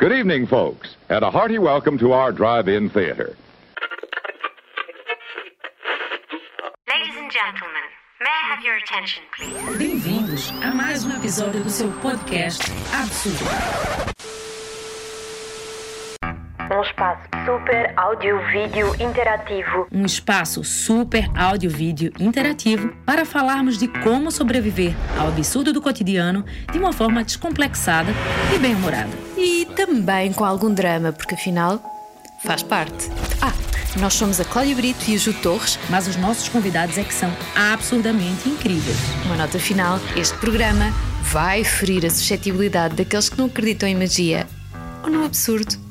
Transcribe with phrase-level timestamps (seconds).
[0.00, 3.36] Good evening, folks, and a hearty welcome to our drive-in theater.
[6.88, 7.84] Ladies and gentlemen,
[8.18, 9.76] may I have your attention, please?
[9.76, 12.62] Bem-vindos a mais um episódio do seu podcast
[12.94, 13.44] Absurdo.
[16.72, 19.86] Um espaço super áudio-vídeo interativo.
[19.92, 26.42] Um espaço super áudio-vídeo interativo para falarmos de como sobreviver ao absurdo do cotidiano
[26.72, 28.12] de uma forma descomplexada
[28.54, 29.29] e bem-humorada.
[29.40, 31.80] E também com algum drama, porque afinal
[32.44, 33.08] faz parte.
[33.40, 33.54] Ah,
[33.98, 35.78] nós somos a Cláudia Brito e a Ju Torres.
[35.88, 38.98] Mas os nossos convidados é que são absurdamente incríveis.
[39.24, 44.46] Uma nota final: este programa vai ferir a suscetibilidade daqueles que não acreditam em magia
[45.02, 45.89] ou no absurdo.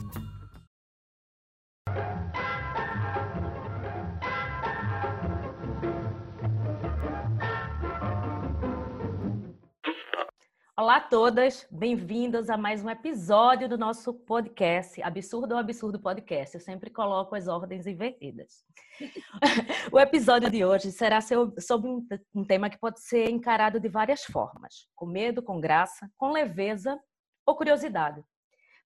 [10.90, 16.56] Olá a todas, bem-vindas a mais um episódio do nosso podcast, Absurdo ou Absurdo Podcast.
[16.56, 18.66] Eu sempre coloco as ordens invertidas.
[19.94, 21.92] o episódio de hoje será sobre
[22.34, 27.00] um tema que pode ser encarado de várias formas: com medo, com graça, com leveza
[27.46, 28.24] ou curiosidade.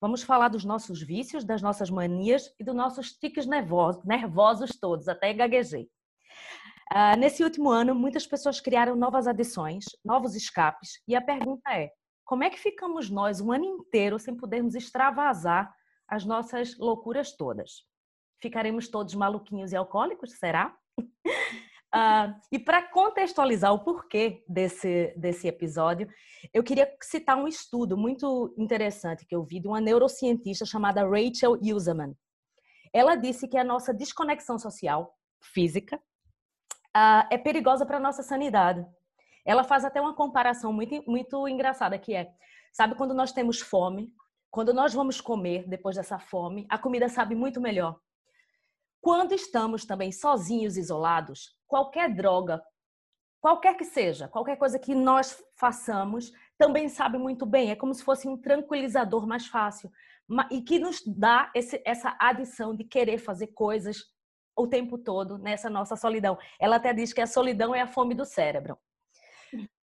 [0.01, 5.07] Vamos falar dos nossos vícios, das nossas manias e dos nossos tiques nervosos, nervosos todos,
[5.07, 5.89] até gaguejei.
[6.91, 11.89] Uh, nesse último ano, muitas pessoas criaram novas adições, novos escapes, e a pergunta é:
[12.25, 15.73] como é que ficamos nós um ano inteiro sem podermos extravasar
[16.07, 17.83] as nossas loucuras todas?
[18.41, 20.37] Ficaremos todos maluquinhos e alcoólicos?
[20.37, 20.75] Será?
[20.99, 26.07] Uh, e para contextualizar o porquê desse, desse episódio,
[26.53, 31.57] eu queria citar um estudo muito interessante que eu vi de uma neurocientista chamada Rachel
[31.61, 32.15] Useman.
[32.93, 35.99] Ela disse que a nossa desconexão social, física,
[36.95, 38.85] uh, é perigosa para a nossa sanidade.
[39.45, 42.31] Ela faz até uma comparação muito, muito engraçada, que é,
[42.71, 44.13] sabe quando nós temos fome,
[44.49, 47.99] quando nós vamos comer depois dessa fome, a comida sabe muito melhor.
[49.01, 52.63] Quando estamos também sozinhos, isolados, qualquer droga,
[53.41, 57.71] qualquer que seja, qualquer coisa que nós façamos, também sabe muito bem.
[57.71, 59.91] É como se fosse um tranquilizador mais fácil
[60.49, 64.12] e que nos dá esse, essa adição de querer fazer coisas
[64.55, 66.37] o tempo todo nessa nossa solidão.
[66.59, 68.77] Ela até diz que a solidão é a fome do cérebro.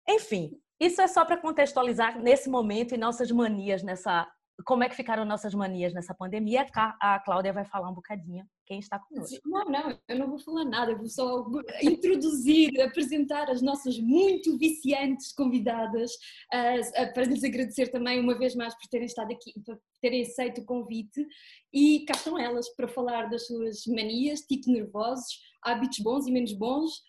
[0.08, 4.28] Enfim, isso é só para contextualizar nesse momento e nossas manias nessa.
[4.66, 6.66] Como é que ficaram nossas manias nessa pandemia?
[7.00, 9.42] A Cláudia vai falar um bocadinho quem está conosco.
[9.46, 11.44] Não, não, eu não vou falar nada, eu vou só
[11.82, 18.76] introduzir, apresentar as nossas muito viciantes convidadas, uh, para lhes agradecer também uma vez mais
[18.76, 21.26] por terem estado aqui, por terem aceito o convite
[21.74, 26.54] e cá estão elas para falar das suas manias, tipos nervosos, hábitos bons e menos
[26.54, 27.02] bons.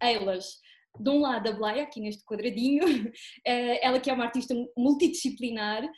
[0.00, 0.60] Elas
[1.00, 2.84] de um lado a Bleia, aqui neste quadradinho,
[3.46, 5.88] eh, ela que é uma artista multidisciplinar,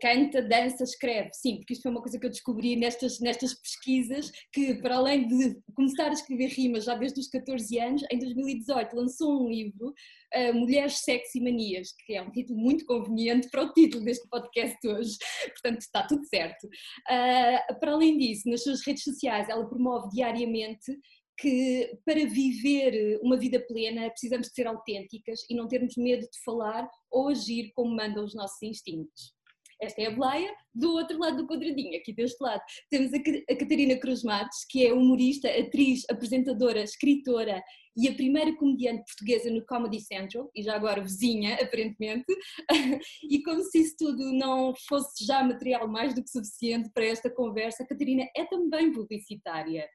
[0.00, 1.30] canta, dança, escreve.
[1.32, 5.28] Sim, porque isso foi uma coisa que eu descobri nestas, nestas pesquisas, que para além
[5.28, 9.92] de começar a escrever rimas já desde os 14 anos, em 2018 lançou um livro,
[10.34, 14.28] uh, Mulheres, Sexo e Manias, que é um título muito conveniente para o título deste
[14.28, 15.16] podcast hoje,
[15.52, 16.64] portanto está tudo certo.
[16.66, 20.96] Uh, para além disso, nas suas redes sociais ela promove diariamente
[21.38, 26.42] que para viver uma vida plena precisamos de ser autênticas e não termos medo de
[26.44, 29.37] falar ou agir como mandam os nossos instintos.
[29.80, 33.96] Esta é a Bleia, do outro lado do quadradinho, aqui deste lado, temos a Catarina
[33.96, 37.62] Cruz Matos, que é humorista, atriz, apresentadora, escritora
[37.96, 42.26] e a primeira comediante portuguesa no Comedy Central, e já agora vizinha, aparentemente,
[43.30, 47.30] e como se isso tudo não fosse já material mais do que suficiente para esta
[47.30, 49.88] conversa, a Catarina é também publicitária.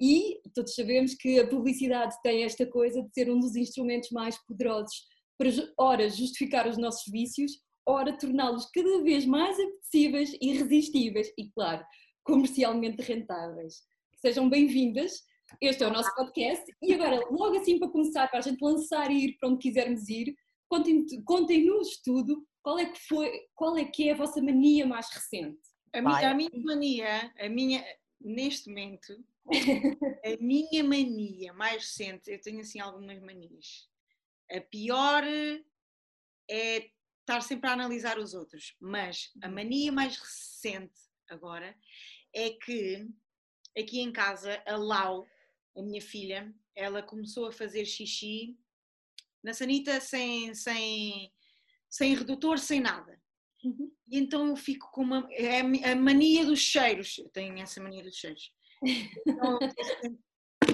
[0.00, 4.36] E todos sabemos que a publicidade tem esta coisa de ser um dos instrumentos mais
[4.46, 5.06] poderosos
[5.38, 5.48] para,
[5.78, 7.52] ora, justificar os nossos vícios,
[7.86, 11.84] ora, torná-los cada vez mais apetecíveis e irresistíveis e, claro,
[12.24, 13.82] comercialmente rentáveis.
[14.16, 15.22] Sejam bem-vindas.
[15.60, 16.64] Este é o nosso podcast.
[16.82, 20.08] E agora, logo assim, para começar, para a gente lançar e ir para onde quisermos
[20.08, 20.34] ir,
[20.68, 25.60] contem-nos tudo qual é que foi, qual é que é a vossa mania mais recente?
[25.94, 27.84] A, minha, a minha mania, a minha,
[28.20, 29.24] neste momento,
[30.26, 33.88] a minha mania mais recente, eu tenho assim algumas manias.
[34.50, 35.22] A pior
[36.50, 36.90] é
[37.26, 40.94] estar sempre a analisar os outros, mas a mania mais recente
[41.28, 41.76] agora
[42.32, 43.04] é que
[43.76, 45.26] aqui em casa a Lau,
[45.76, 48.56] a minha filha, ela começou a fazer xixi
[49.42, 51.32] na sanita sem, sem,
[51.90, 53.20] sem redutor, sem nada.
[53.64, 53.90] Uhum.
[54.08, 55.26] E então eu fico com uma.
[55.32, 57.18] É a mania dos cheiros.
[57.18, 58.52] Eu tenho essa mania dos cheiros.
[59.26, 59.58] Então,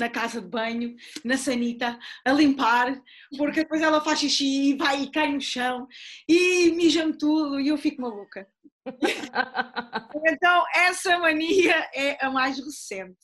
[0.02, 3.00] na casa de banho, na sanita, a limpar,
[3.38, 5.86] porque depois ela faz xixi e vai e cai no chão
[6.28, 8.48] e mija-me tudo e eu fico maluca.
[10.26, 13.16] Então, essa mania é a mais recente.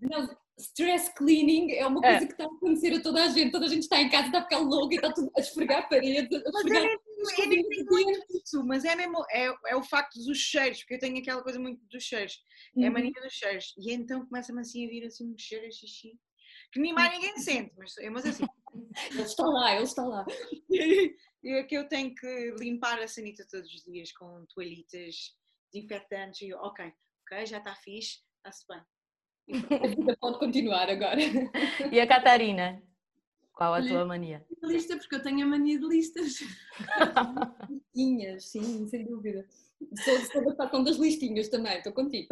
[0.00, 0.28] Não,
[0.58, 2.10] stress cleaning é uma É.
[2.12, 3.50] coisa que está a acontecer a toda a gente.
[3.52, 5.78] Toda a gente está em casa, está a ficar louca e está tudo a esfregar
[5.80, 6.98] a parede, a Mas esfregar
[7.58, 11.42] muito isso, mas é mesmo é, é o facto dos cheiros, porque eu tenho aquela
[11.42, 12.38] coisa muito dos cheiros.
[12.78, 12.92] É a Uhum.
[12.92, 13.74] mania dos cheiros.
[13.78, 16.12] E então começa-me assim a vir assim um cheiro a xixi.
[16.76, 18.44] Que nem mais ninguém sente, mas, mas assim.
[19.10, 20.26] Ele está lá, ele está lá.
[20.70, 21.16] E
[21.48, 25.34] é que eu tenho que limpar a sanita todos os dias com toalhitas
[25.72, 26.92] desinfetantes e eu, ok,
[27.22, 28.82] ok, já está fixe, está-se bem.
[29.82, 31.18] A vida pode continuar agora.
[31.90, 32.82] E a Catarina?
[33.54, 34.44] Qual a tua mania?
[34.64, 36.40] lista, porque eu tenho a mania de listas.
[37.94, 39.48] Listinhas, sim, sem dúvida.
[40.04, 42.28] Sou, sou da facção das listinhas também, estou contigo.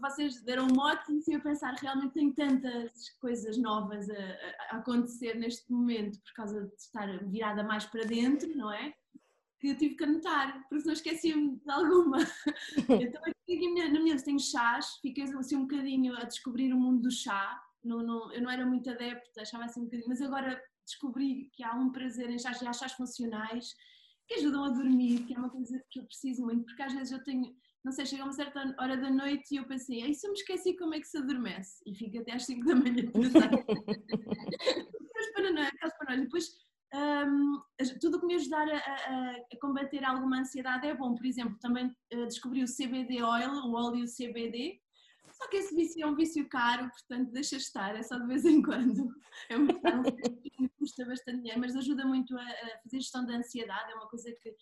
[0.00, 5.34] Vocês deram um mote e eu pensar, realmente tenho tantas coisas novas a, a- acontecer
[5.34, 8.92] neste momento por causa de estar virada mais para dentro, não é?
[9.58, 12.18] Que eu tive que anotar, porque senão esqueci-me de alguma.
[12.88, 16.72] Então aqui na minha, na minha lista tenho chás, fiquei assim um bocadinho a descobrir
[16.72, 17.60] o mundo do chá.
[17.82, 21.62] Não, não, eu não era muito adepta, achava assim um bocadinho, mas agora descobri que
[21.62, 23.74] há um prazer em chás e há chás funcionais
[24.26, 27.10] que ajudam a dormir, que é uma coisa que eu preciso muito, porque às vezes
[27.12, 27.54] eu tenho,
[27.84, 30.38] não sei, chega uma certa hora da noite e eu pensei, aí se eu me
[30.38, 33.50] esqueci como é que se adormece, e fico até às 5 da manhã a pensar.
[33.54, 36.24] Aquelas paranoias, aquelas paranoias.
[36.24, 36.56] Depois,
[36.94, 37.62] hum,
[38.00, 41.14] tudo o que me ajudar a, a- a combater alguma ansiedade é bom.
[41.14, 44.80] Por exemplo, também eh, descobri o CBD oil, o óleo CBD,
[45.32, 48.44] só que esse vício é um vício caro, portanto deixa estar, é só de vez
[48.44, 49.08] em quando.
[49.48, 50.02] É muito caro,
[50.78, 54.30] custa bastante dinheiro, mas ajuda muito a, a fazer gestão da ansiedade, é uma coisa
[54.32, 54.54] que é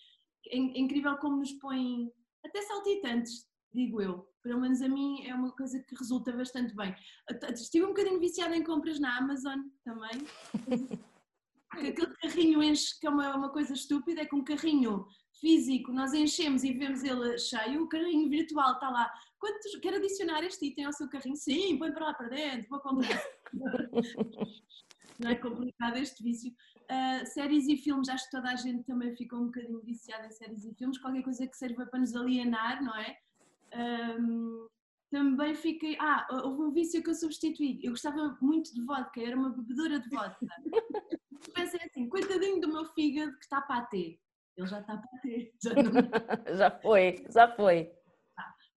[0.50, 2.10] é incrível como nos põe
[2.48, 4.26] até saltitantes, digo eu.
[4.42, 6.94] Pelo menos a mim é uma coisa que resulta bastante bem.
[7.52, 10.18] Estive um bocadinho viciada em compras na Amazon também.
[11.70, 15.06] Aquele carrinho enche, que é uma, uma coisa estúpida, é que um carrinho
[15.40, 19.12] físico nós enchemos e vemos ele cheio, o carrinho virtual está lá.
[19.38, 21.36] Quantos, quer adicionar este item ao seu carrinho?
[21.36, 23.22] Sim, põe para lá para dentro, vou comprar.
[25.20, 26.52] Não é complicado este vício.
[26.90, 30.30] Uh, séries e filmes, acho que toda a gente também ficou um bocadinho viciada em
[30.30, 33.18] séries e filmes, qualquer coisa que serva para nos alienar, não é?
[34.18, 34.66] Um,
[35.10, 35.96] também fiquei.
[36.00, 37.80] Ah, houve um vício que eu substituí.
[37.82, 40.46] Eu gostava muito de vodka, era uma bebedora de vodka.
[41.54, 44.18] Pensei assim, coitadinho do meu fígado que está para ter.
[44.56, 45.52] Ele já está para ter.
[45.62, 45.92] Já não...
[46.56, 47.92] já foi, já foi.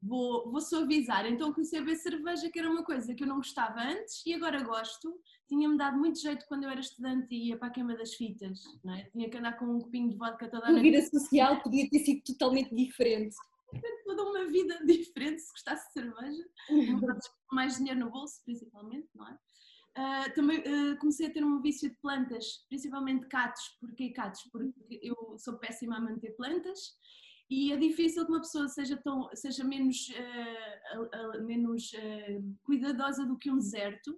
[0.01, 1.25] Vou, vou suavizar.
[1.25, 4.33] Então comecei a beber cerveja, que era uma coisa que eu não gostava antes e
[4.33, 5.19] agora gosto.
[5.47, 8.59] Tinha-me dado muito jeito quando eu era estudante e ia para a queima das fitas.
[8.83, 9.03] Não é?
[9.11, 10.83] Tinha que andar com um copinho de vodka toda a A noite.
[10.83, 13.35] vida social podia ter sido totalmente diferente.
[14.05, 16.43] Toda uma vida diferente se gostasse de cerveja.
[17.47, 19.37] com mais dinheiro no bolso, principalmente, não é?
[19.93, 23.77] Ah, também ah, comecei a ter um vício de plantas, principalmente catos.
[23.79, 24.41] Porquê catos?
[24.51, 26.95] Porque eu sou péssima a manter plantas
[27.51, 33.25] e é difícil que uma pessoa seja, tão, seja menos, ah, ah, menos ah, cuidadosa
[33.25, 34.17] do que um deserto.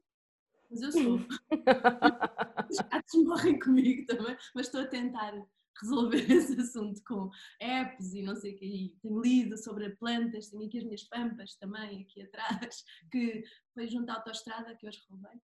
[0.70, 1.16] Mas eu sou.
[2.70, 5.34] Os gatos morrem comigo também, mas estou a tentar
[5.82, 8.66] resolver esse assunto com apps e não sei o que.
[8.66, 13.44] E tenho lido sobre plantas, tenho aqui as minhas pampas também, aqui atrás, que
[13.74, 15.42] foi junto à autostrada que eu as roubei.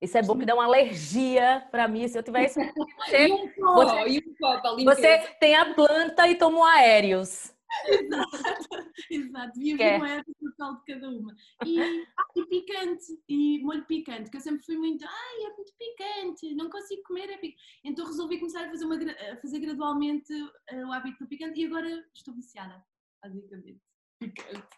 [0.00, 2.06] Isso é bom que dá uma alergia para mim.
[2.06, 2.60] Se eu tivesse.
[2.60, 6.64] E Você, um pó, Você- e um pó você tem a planta e toma um
[6.64, 7.54] aéreos.
[7.88, 8.30] Exato,
[9.08, 9.92] Que é?
[9.92, 11.34] vir uma erva por tal de cada uma.
[11.64, 15.72] E, ah, e picante, e molho picante, que eu sempre fui muito, ai, é muito
[15.76, 17.56] picante, não consigo comer, é picante.
[17.84, 20.32] Então resolvi começar a fazer, uma, a fazer gradualmente
[20.68, 22.82] eh, o hábito do picante e agora estou viciada,
[23.22, 23.80] basicamente.
[24.20, 24.68] Picante.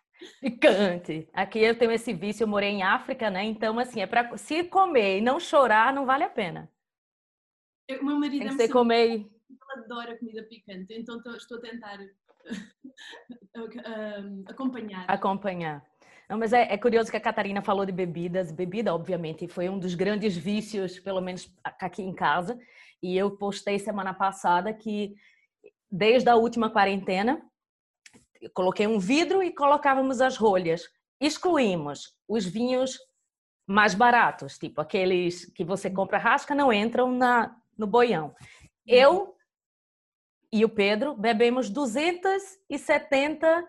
[0.41, 1.29] Picante.
[1.33, 3.45] Aqui eu tenho esse vício, eu morei em África, né?
[3.45, 6.71] Então, assim, é para se comer e não chorar, não vale a pena.
[7.89, 9.05] Eu- meu marido Tem é que comer.
[9.11, 9.31] ele
[9.77, 11.99] adora comida picante, então tô- estou a tentar
[13.57, 15.05] um, acompanhar.
[15.09, 15.85] acompanhar.
[16.29, 18.53] Não, mas é, é curioso que a Catarina falou de bebidas.
[18.53, 22.59] Bebida, obviamente, foi um dos grandes vícios, pelo menos aqui em casa.
[23.03, 25.15] E eu postei semana passada que,
[25.91, 27.41] desde a última quarentena,
[28.55, 30.89] coloquei um vidro e colocávamos as rolhas.
[31.21, 32.99] Excluímos os vinhos
[33.67, 38.35] mais baratos, tipo aqueles que você compra rasca, não entram na, no boião.
[38.87, 39.37] Eu
[40.53, 43.69] e o Pedro bebemos 270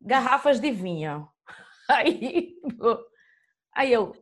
[0.00, 1.28] garrafas de vinho.
[1.88, 2.56] Aí,
[3.74, 4.14] aí eu,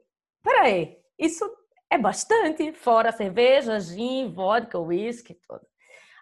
[0.43, 1.45] peraí, isso
[1.91, 5.70] é bastante, fora cerveja, gin, vodka, whisky, tudo.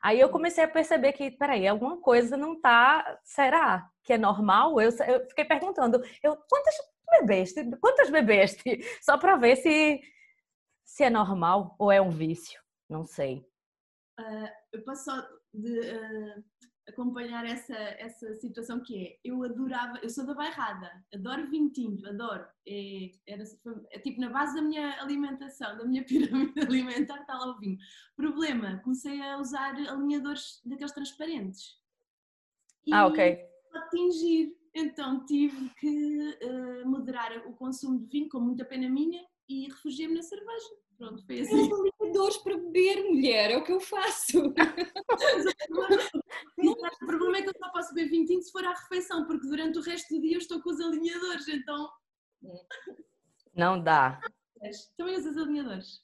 [0.02, 4.80] Aí eu comecei a perceber que, peraí, alguma coisa não tá, será que é normal?
[4.80, 6.74] Eu, eu fiquei perguntando, eu, quantas
[7.20, 7.76] bebeste?
[7.80, 8.62] Quantas bebeste?
[9.02, 10.00] Só para ver se,
[10.84, 13.44] se é normal ou é um vício, não sei.
[14.72, 16.44] eu posso só de, uh,
[16.88, 22.06] acompanhar essa, essa situação que é, eu adorava, eu sou da bairrada, adoro vinho tinto,
[22.08, 23.44] adoro, é, era,
[23.90, 27.78] é tipo na base da minha alimentação, da minha pirâmide alimentar está lá o vinho.
[28.16, 31.78] Problema, comecei a usar alinhadores daqueles transparentes.
[32.86, 33.38] E Ah, ok.
[33.74, 39.66] atingir, então tive que eh, moderar o consumo de vinho com muita pena minha e
[39.66, 40.68] refugiei-me na cerveja.
[40.96, 41.70] Pronto, foi assim.
[42.00, 44.52] Eu para beber, mulher, é o que eu faço.
[47.02, 49.46] O problema é que eu só posso beber vinho tinto se for à refeição, porque
[49.46, 51.88] durante o resto do dia eu estou com os alinhadores, então.
[53.54, 54.20] Não dá.
[54.96, 56.00] Também usas alinhadores.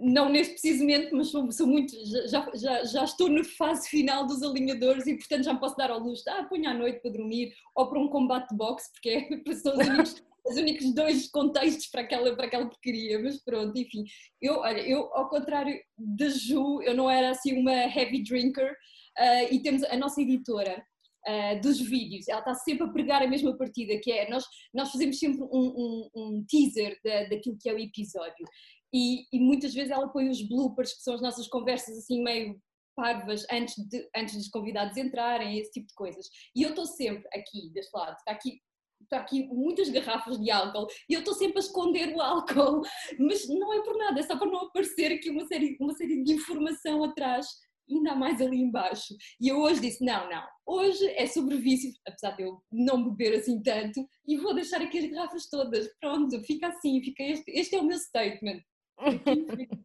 [0.00, 1.92] Não neste preciso momento, mas sou, sou muito.
[2.26, 5.90] Já, já, já estou na fase final dos alinhadores e, portanto, já me posso dar
[5.90, 6.24] ao luxo.
[6.28, 9.74] Ah, ponho à noite para dormir ou para um combate de boxe, porque é- são
[9.76, 13.18] os únicos, os únicos dois contextos para aquela, para aquela porcaria.
[13.22, 14.04] Mas pronto, enfim.
[14.40, 18.74] Eu, olha, eu, ao contrário da Ju, eu não era assim uma heavy drinker
[19.18, 20.82] ah, e temos a nossa editora.
[21.26, 24.90] Ah, dos vídeos, ela está sempre a pregar a mesma partida, que é nós, nós
[24.90, 28.44] fazemos sempre um, um- um teaser da, daquilo que é o episódio.
[28.92, 32.60] E, e muitas vezes ela põe os bloopers, que são as nossas conversas assim meio
[32.96, 36.26] parvas antes, de, antes dos convidados entrarem, esse tipo de coisas.
[36.54, 38.60] E eu estou sempre aqui, deste lado, está aqui,
[39.02, 40.86] está aqui muitas garrafas de álcool.
[41.10, 42.82] E eu estou sempre a esconder o álcool,
[43.18, 46.22] mas não é por nada, é só para não aparecer aqui uma série, uma série
[46.22, 47.46] de informação atrás,
[47.88, 49.14] ainda mais ali embaixo.
[49.40, 53.38] E eu hoje disse, não, não, hoje é sobre vício, apesar de eu não beber
[53.38, 57.76] assim tanto, e vou deixar aqui as garrafas todas, pronto, fica assim, fica este, este
[57.76, 58.60] é o meu statement.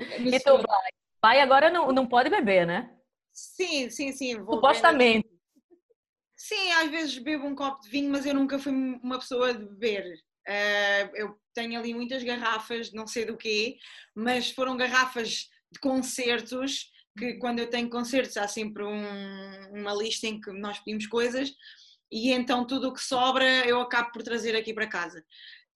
[0.00, 0.90] E tu vai?
[1.22, 2.96] Vai agora não, não pode beber, né?
[3.32, 4.36] Sim, sim, sim.
[4.42, 5.28] Vou Supostamente.
[6.36, 9.64] Sim, às vezes bebo um copo de vinho, mas eu nunca fui uma pessoa de
[9.66, 10.18] beber.
[10.48, 13.76] Ah, eu tenho ali muitas garrafas, não sei do quê,
[14.14, 20.26] mas foram garrafas de concertos, que quando eu tenho concertos há sempre um- uma lista
[20.26, 21.52] em que nós pedimos coisas
[22.10, 25.24] e então tudo o que sobra eu acabo por trazer aqui para casa.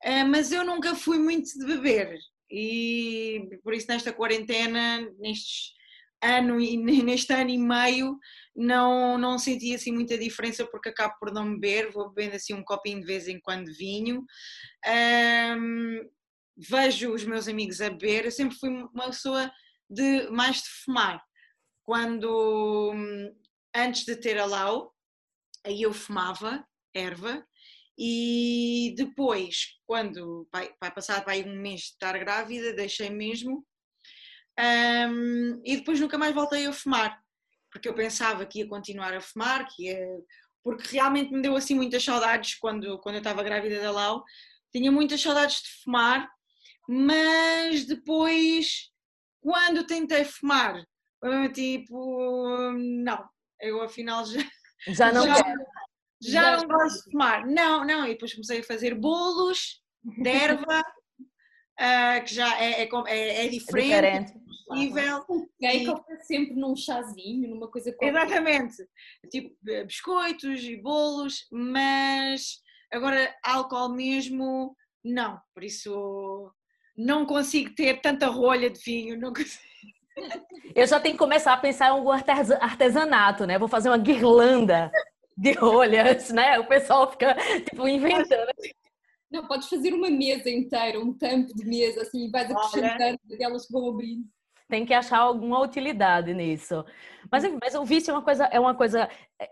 [0.05, 2.19] Ah, mas eu nunca fui muito de beber
[2.51, 5.73] e por isso nesta quarentena, nestes
[6.23, 8.19] ano e neste ano e meio,
[8.57, 12.65] não, não senti assim muita diferença porque acabo por não beber, vou bebendo assim um
[12.65, 14.25] copinho de vez em quando de vinho.
[14.87, 16.01] Ahm,
[16.57, 19.51] vejo os meus amigos a beber, eu sempre fui uma pessoa
[19.95, 21.23] de mais de fumar.
[21.85, 23.35] Quando hum,
[23.75, 24.95] antes de ter a Lau,
[25.65, 27.47] aí eu fumava erva
[27.99, 33.65] e depois, quando vai, vai passar vai um mês de estar grávida, deixei mesmo
[34.57, 37.21] Ahm, e depois nunca mais voltei a fumar,
[37.71, 39.99] porque eu pensava que ia continuar a fumar, que ia,
[40.63, 44.25] porque realmente me deu assim muitas saudades quando, quando eu estava grávida da Lau,
[44.73, 46.29] tinha muitas saudades de fumar,
[46.89, 48.91] mas depois,
[49.45, 50.83] quando tentei fumar,
[51.21, 53.29] foi tipo, não,
[53.61, 54.41] eu afinal já,
[54.89, 55.61] Já não já, quero.
[56.23, 57.47] já não gosto de fumar.
[57.47, 60.83] Não, não, e depois comecei a fazer bolos de erva,
[61.79, 64.33] ah, que já é, é, é- é É diferente, diferente.
[64.67, 65.27] possível.
[65.59, 68.09] Quem coloca sempre num chazinho, numa coisa qualquer.
[68.27, 68.77] Exatamente.
[69.31, 74.75] Tipo eh, biscoitos e bolos, mas agora álcool mesmo,
[75.05, 75.39] não.
[75.53, 76.51] Por isso
[76.97, 79.19] não consigo ter tanta rolha de vinho.
[79.19, 79.63] Não consigo.
[80.75, 83.59] Eu já tenho que começar a pensar em algum artesa- artesanato, né?
[83.59, 84.91] Vou fazer uma guirlanda
[85.37, 86.59] de rolhas, né?
[86.59, 87.35] O pessoal fica,
[87.69, 88.53] tipo, inventando.
[89.31, 93.67] Não, podes fazer uma mesa inteira, um tampo de mesa, assim, e vais acrescentando aquelas
[93.67, 94.25] que vão abrindo.
[94.69, 96.85] Tem que achar alguma utilidade nisso.
[97.31, 99.09] Mas, mas o vício é uma coisa, é uma coisa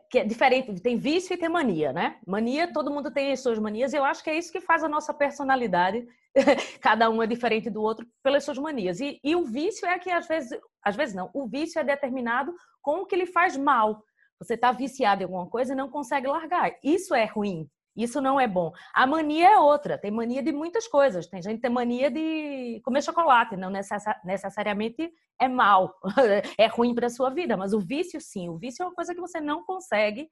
[0.08, 0.80] que é diferente.
[0.80, 2.16] Tem vício e tem mania, né?
[2.26, 3.92] Mania, todo mundo tem as suas manias.
[3.92, 6.06] E eu acho que é isso que faz a nossa personalidade.
[6.80, 9.00] Cada um é diferente do outro pelas suas manias.
[9.00, 11.30] E, e o vício é que às vezes, às vezes não.
[11.34, 14.02] O vício é determinado com o que lhe faz mal.
[14.38, 16.72] Você está viciado em alguma coisa e não consegue largar.
[16.82, 17.68] Isso é ruim.
[17.94, 18.72] Isso não é bom.
[18.94, 19.98] A mania é outra.
[19.98, 21.26] Tem mania de muitas coisas.
[21.26, 23.56] Tem gente que tem mania de comer chocolate.
[23.56, 25.94] Não necessa- necessariamente é mal,
[26.58, 27.56] é ruim para a sua vida.
[27.56, 28.48] Mas o vício, sim.
[28.48, 30.28] O vício é uma coisa que você não consegue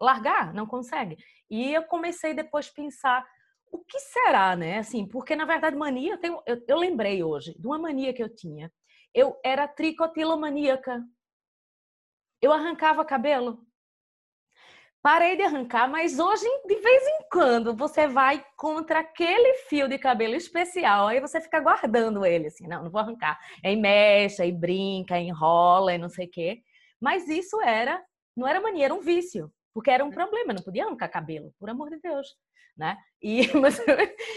[0.00, 1.16] largar, não consegue.
[1.48, 3.26] E eu comecei depois a pensar
[3.74, 4.78] o que será, né?
[4.78, 8.22] Assim, porque na verdade mania, eu, tenho, eu, eu lembrei hoje de uma mania que
[8.22, 8.72] eu tinha.
[9.12, 11.02] Eu era tricotilomaníaca.
[12.40, 13.66] Eu arrancava cabelo.
[15.02, 19.98] Parei de arrancar, mas hoje, de vez em quando, você vai contra aquele fio de
[19.98, 23.38] cabelo especial, aí você fica guardando ele, assim, não, não vou arrancar.
[23.62, 26.62] Aí mexe, aí brinca, enrola e não sei o quê.
[27.00, 28.02] Mas isso era,
[28.36, 31.68] não era mania, era um vício, porque era um problema, não podia arrancar cabelo, por
[31.68, 32.28] amor de Deus,
[32.76, 32.96] né?
[33.22, 33.80] E, mas,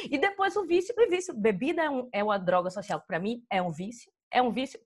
[0.10, 3.44] e depois o vício, o vício, bebida é, um, é uma droga social, para mim
[3.50, 4.79] é um vício, é um vício,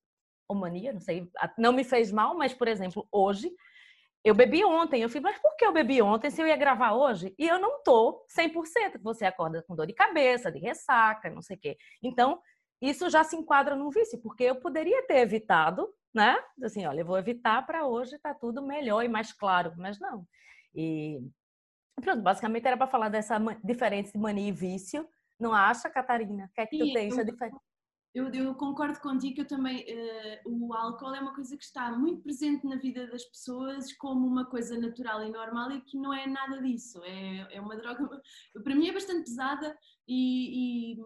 [0.47, 3.51] ou mania, não sei, não me fez mal, mas, por exemplo, hoje
[4.23, 5.01] eu bebi ontem.
[5.01, 7.33] Eu falei, mas por que eu bebi ontem se eu ia gravar hoje?
[7.37, 9.01] E eu não tô 100%.
[9.01, 11.77] Você acorda com dor de cabeça, de ressaca, não sei o quê.
[12.03, 12.39] Então,
[12.81, 16.37] isso já se enquadra num vício, porque eu poderia ter evitado, né?
[16.63, 20.25] Assim, olha, eu vou evitar para hoje tá tudo melhor e mais claro, mas não.
[20.73, 21.19] E
[21.99, 25.07] pronto, basicamente era para falar dessa diferença de mania e vício.
[25.39, 26.45] Não acha, Catarina?
[26.45, 27.15] O que é que tu tens?
[27.25, 27.59] diferença?
[28.13, 31.91] Eu, eu, concordo contigo que eu também uh, o álcool é uma coisa que está
[31.91, 36.13] muito presente na vida das pessoas como uma coisa natural e normal e que não
[36.13, 37.01] é nada disso.
[37.05, 38.21] É, é uma droga,
[38.61, 41.01] para mim é bastante pesada e, e,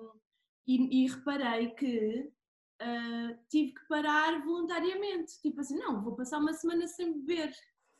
[0.67, 2.31] e, e reparei que
[2.81, 5.39] uh, tive que parar voluntariamente.
[5.41, 7.53] Tipo assim, não, vou passar uma semana sem beber.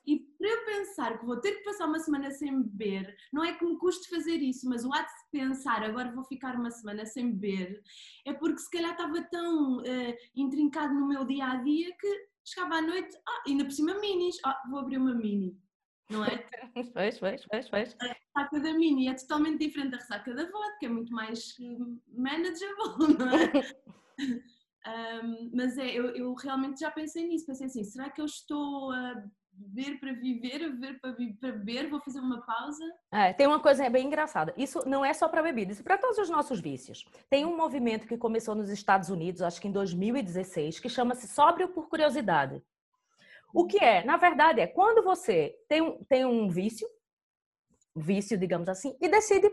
[0.05, 3.53] E para eu pensar que vou ter que passar uma semana sem beber, não é
[3.53, 7.05] que me custe fazer isso, mas o ato de pensar agora vou ficar uma semana
[7.05, 7.81] sem beber,
[8.25, 12.75] é porque se calhar estava tão uh, intrincado no meu dia a dia que chegava
[12.75, 15.57] à noite, ah, ainda por cima minis, ah, vou abrir uma mini.
[16.09, 16.45] Não é?
[16.93, 17.95] Pois, pois, pois, pois.
[18.01, 21.77] A ressaca da mini é totalmente diferente da ressaca da vodka, é muito mais eh,
[22.09, 23.73] manageable, não é?
[25.23, 28.91] um, mas é, eu, eu realmente já pensei nisso, pensei assim, será que eu estou
[28.91, 29.23] a
[29.57, 31.11] beber para viver, beber para,
[31.51, 32.83] beber, vou fazer uma pausa.
[33.11, 34.53] É, tem uma coisa bem engraçada.
[34.57, 37.05] Isso não é só para bebida, isso é para todos os nossos vícios.
[37.29, 41.69] Tem um movimento que começou nos Estados Unidos, acho que em 2016, que chama-se Sóbrio
[41.69, 42.61] por Curiosidade.
[43.53, 44.03] O que é?
[44.03, 46.87] Na verdade, é quando você tem um, tem um vício,
[47.95, 49.49] vício, digamos assim, e decide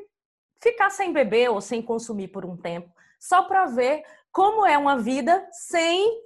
[0.61, 4.99] ficar sem beber ou sem consumir por um tempo, só para ver como é uma
[4.99, 6.21] vida sem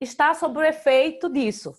[0.00, 1.74] estar sob o efeito disso.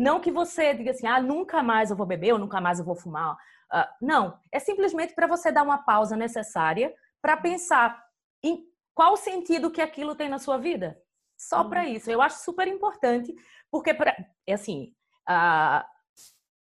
[0.00, 2.86] Não que você diga assim, ah, nunca mais eu vou beber ou nunca mais eu
[2.86, 3.34] vou fumar.
[3.70, 8.02] Uh, não, é simplesmente para você dar uma pausa necessária para pensar
[8.42, 8.64] em
[8.94, 10.98] qual sentido que aquilo tem na sua vida.
[11.36, 11.88] Só para uhum.
[11.88, 12.10] isso.
[12.10, 13.34] Eu acho super importante,
[13.70, 14.16] porque pra,
[14.46, 14.94] é assim,
[15.28, 15.84] uh,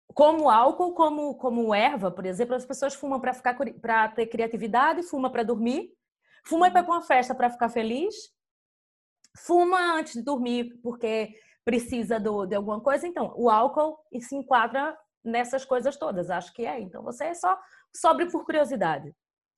[0.08, 5.02] como álcool, como, como erva, por exemplo, as pessoas fumam para ficar para ter criatividade,
[5.02, 5.94] fuma para dormir,
[6.44, 8.14] fuma para uma festa para ficar feliz,
[9.34, 11.34] fuma antes de dormir porque
[11.64, 13.06] precisa do, de alguma coisa.
[13.06, 16.78] Então, o álcool se enquadra nessas coisas todas, acho que é.
[16.80, 17.58] Então, você é só
[17.94, 19.14] sobre por curiosidade.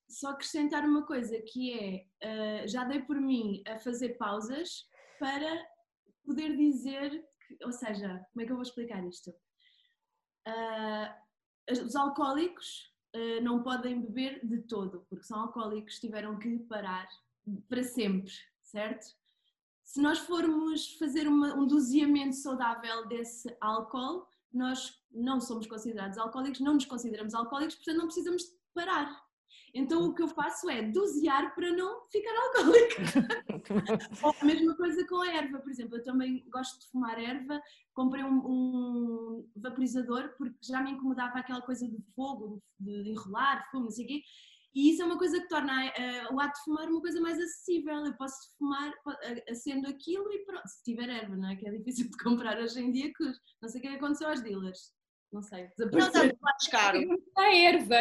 [0.09, 4.88] Só acrescentar uma coisa que é, uh, já dei por mim a fazer pausas
[5.19, 5.66] para
[6.25, 7.11] poder dizer,
[7.47, 9.31] que, ou seja, como é que eu vou explicar isto?
[10.47, 17.09] Uh, os alcoólicos uh, não podem beber de todo, porque são alcoólicos, tiveram que parar
[17.69, 18.31] para sempre,
[18.62, 19.07] certo?
[19.87, 26.61] Se nós formos fazer uma, um doseamento saudável desse álcool, nós não somos considerados alcoólicos,
[26.61, 28.42] não nos consideramos alcoólicos, portanto não precisamos
[28.75, 29.25] parar.
[29.72, 32.96] Então o que eu faço é dosear para não ficar alcoólica.
[34.40, 37.62] a mesma coisa com a erva, por exemplo, eu também gosto de fumar erva,
[37.94, 43.85] comprei um, um vaporizador porque já me incomodava aquela coisa de fogo, de enrolar, fumo,
[43.85, 44.22] não sei o quê,
[44.77, 47.39] e isso é uma coisa que torna uh, o ato de fumar uma coisa mais
[47.39, 48.05] acessível.
[48.05, 48.93] Eu posso fumar
[49.49, 51.57] acendo aquilo e pronto, se tiver erva, não é?
[51.57, 53.25] Que é difícil de comprar hoje em dia, que
[53.62, 54.93] não sei o que aconteceu aos dealers.
[55.33, 55.71] Não sei.
[55.81, 56.99] Não está mais caro.
[57.39, 58.01] A erva.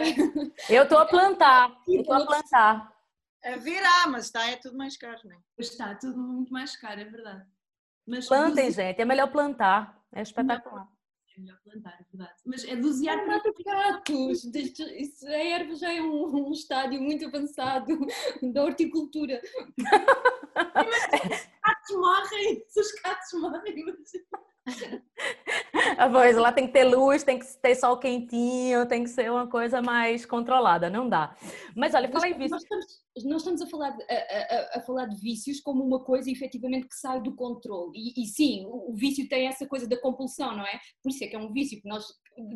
[0.70, 1.82] Eu estou a plantar.
[1.88, 2.94] Eu estou a plantar.
[3.46, 5.40] A virá, mas está, é tudo mais caro, não é?
[5.58, 7.46] Está tudo muito mais caro, é verdade.
[8.06, 9.98] Mas Plantem, gente, é melhor plantar.
[10.14, 10.88] É espetacular
[11.36, 12.40] é melhor plantar, é verdade.
[12.46, 14.46] Mas é dosear para gatos.
[14.46, 17.98] Isso, a erva já é um, um estádio muito avançado
[18.54, 19.42] da horticultura.
[19.78, 24.12] os gatos morrem, se os gatos morrem, mas...
[25.98, 29.32] A voz lá tem que ter luz, tem que ter sol quentinho, tem que ser
[29.32, 31.36] uma coisa mais controlada, não dá.
[31.76, 32.52] Mas olha, fala em vícios.
[32.52, 32.86] Nós estamos,
[33.26, 36.88] nós estamos a, falar de, a, a, a, falar de vícios como uma coisa efetivamente
[36.88, 37.92] que sai do controle.
[37.96, 40.80] E, e, sim, o, o vício tem essa coisa da compulsão, não é?
[41.02, 42.06] Por isso é que é um vício, que nós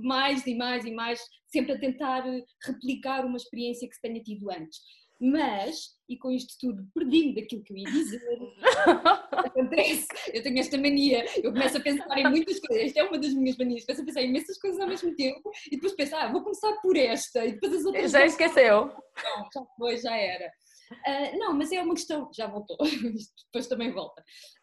[0.01, 2.23] mais e mais e mais sempre a tentar
[2.65, 4.79] replicar uma experiência que se tenha tido antes.
[5.19, 8.21] Mas, e com isto tudo, perdi-me daquilo que eu ia dizer.
[9.31, 13.17] Acontece, eu tenho esta mania, eu começo a pensar em muitas coisas, esta é uma
[13.17, 16.15] das minhas manias, começo a pensar em imensas coisas ao mesmo tempo e depois penso,
[16.15, 18.11] ah, vou começar por esta e depois as outras.
[18.11, 18.85] Já esqueceu?
[18.85, 20.51] Não, já foi, já era.
[20.91, 22.77] Uh, não, mas é uma questão, já voltou,
[23.45, 24.21] depois também volta.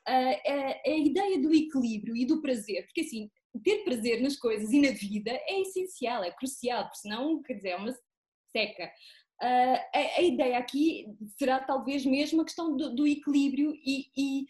[0.09, 3.31] Uh, é, é a ideia do equilíbrio e do prazer, porque assim,
[3.63, 7.69] ter prazer nas coisas e na vida é essencial, é crucial, porque senão, quer dizer,
[7.71, 7.95] é uma
[8.57, 8.91] seca.
[9.43, 14.47] Uh, a, a, ideia aqui será talvez mesmo a questão do, do equilíbrio e, e,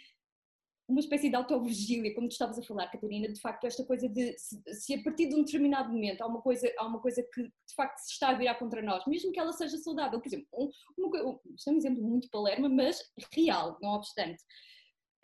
[0.88, 4.38] uma espécie de autovigília, como tu estavas a falar, Catarina, de facto esta coisa de
[4.38, 7.42] se, se, a partir de um determinado momento há uma coisa, há uma coisa que
[7.42, 10.46] de facto se está a virar contra nós, mesmo que ela seja saudável, por exemplo,
[10.52, 13.02] um, uma, isto é um exemplo muito palerma, mas
[13.34, 14.44] real, não obstante.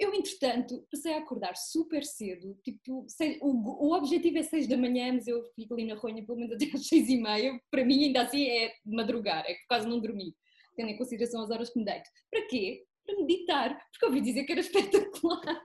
[0.02, 4.76] Eu, entretanto, passei a acordar super cedo, tipo, sei, o, o objetivo é 6 da
[4.76, 7.84] manhã, mas eu fico ali na ronha pelo menos até às 6 e meia, para
[7.84, 10.34] mim ainda assim é madrugar, é que quase não dormi,
[10.74, 12.10] tendo em consideração as horas que me deito.
[12.28, 12.82] Para quê?
[13.06, 14.60] Para meditar, porque ouvi dizer que era
[15.22, 15.64] espetacular.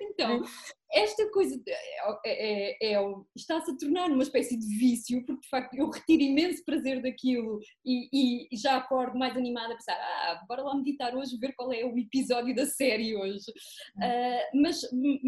[0.00, 0.42] Então,
[0.92, 2.98] esta coisa é, é, é,
[3.34, 7.60] está-se a tornar uma espécie de vício, porque de facto eu retiro imenso prazer daquilo
[7.84, 11.72] e, e, já acordo mais animada a pensar, ah, bora lá meditar hoje, ver qual
[11.72, 13.50] é o episódio da série hoje.
[13.96, 14.80] Uh, mas,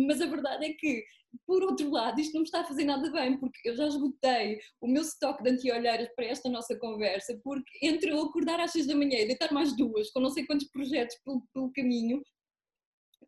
[0.06, 1.04] mas a verdade é que,
[1.46, 4.58] por outro lado, isto não me está a fazer nada bem, porque eu já esgotei
[4.80, 8.86] o meu estoque de anti-olheiras para esta nossa conversa, porque entre eu acordar às seis
[8.86, 12.22] da manhã e deitar mais duas, com não sei quantos projetos pelo, pelo caminho,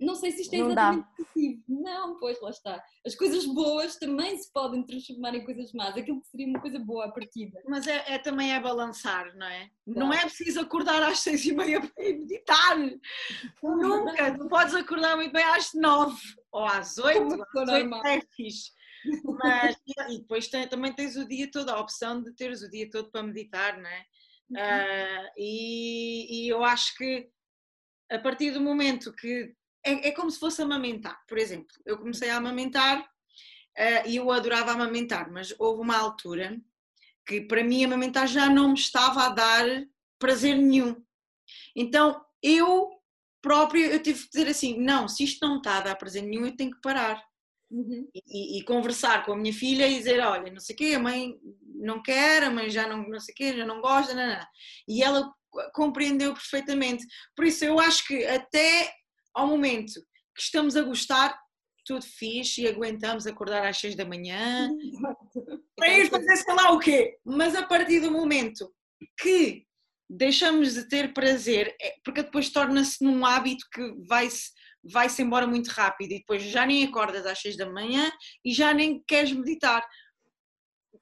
[0.01, 1.63] não sei se isto é não exatamente possível.
[1.69, 2.83] Não, pois lá está.
[3.05, 5.97] As coisas boas também se podem transformar em coisas más.
[5.97, 7.61] Aquilo que seria uma coisa boa à partida.
[7.67, 9.71] Mas é, é também é balançar, não é?
[9.85, 10.01] Claro.
[10.01, 12.77] Não é preciso acordar às seis e meia para meditar.
[13.63, 14.37] Nunca.
[14.37, 16.21] Não podes acordar muito bem às nove
[16.53, 17.43] ou às oito.
[17.57, 18.71] Às oito é fixe.
[19.25, 19.77] Mas,
[20.11, 23.11] e depois tem, também tens o dia todo, a opção de teres o dia todo
[23.11, 24.05] para meditar, não é?
[24.51, 24.57] Uhum.
[24.57, 27.29] Uh, e, e eu acho que
[28.11, 29.55] a partir do momento que
[29.89, 31.19] é, é como se fosse amamentar.
[31.27, 36.61] Por exemplo, eu comecei a amamentar uh, e eu adorava amamentar, mas houve uma altura
[37.27, 39.65] que para mim amamentar já não me estava a dar
[40.19, 40.97] prazer nenhum.
[41.75, 42.91] Então eu
[43.41, 46.47] própria eu tive que dizer assim, não, se isto não está a dar prazer nenhum,
[46.47, 47.23] eu tenho que parar.
[47.71, 48.09] Uhum.
[48.15, 50.99] E, e, conversar com a minha filha e dizer, olha, não sei o quê, a
[50.99, 51.39] mãe
[51.75, 54.47] não quer, a mãe já não, não sei o quê, já não gosta, não, não.
[54.89, 55.31] e ela
[55.75, 57.07] compreendeu perfeitamente.
[57.37, 58.91] Por isso eu acho que até
[59.39, 59.95] ao momento
[60.35, 61.39] que estamos a gostar,
[61.85, 64.69] tudo fixe e aguentamos acordar às 6 da manhã
[65.77, 67.17] para ir fazer sei lá o quê.
[67.25, 68.71] Mas a partir do momento
[69.19, 69.65] que
[70.11, 74.51] deixamos de ter prazer, é, porque depois torna-se num hábito que vai-se
[74.85, 78.11] vai-se embora muito rápido e depois já nem acordas às 6 da manhã
[78.45, 79.87] e já nem queres meditar.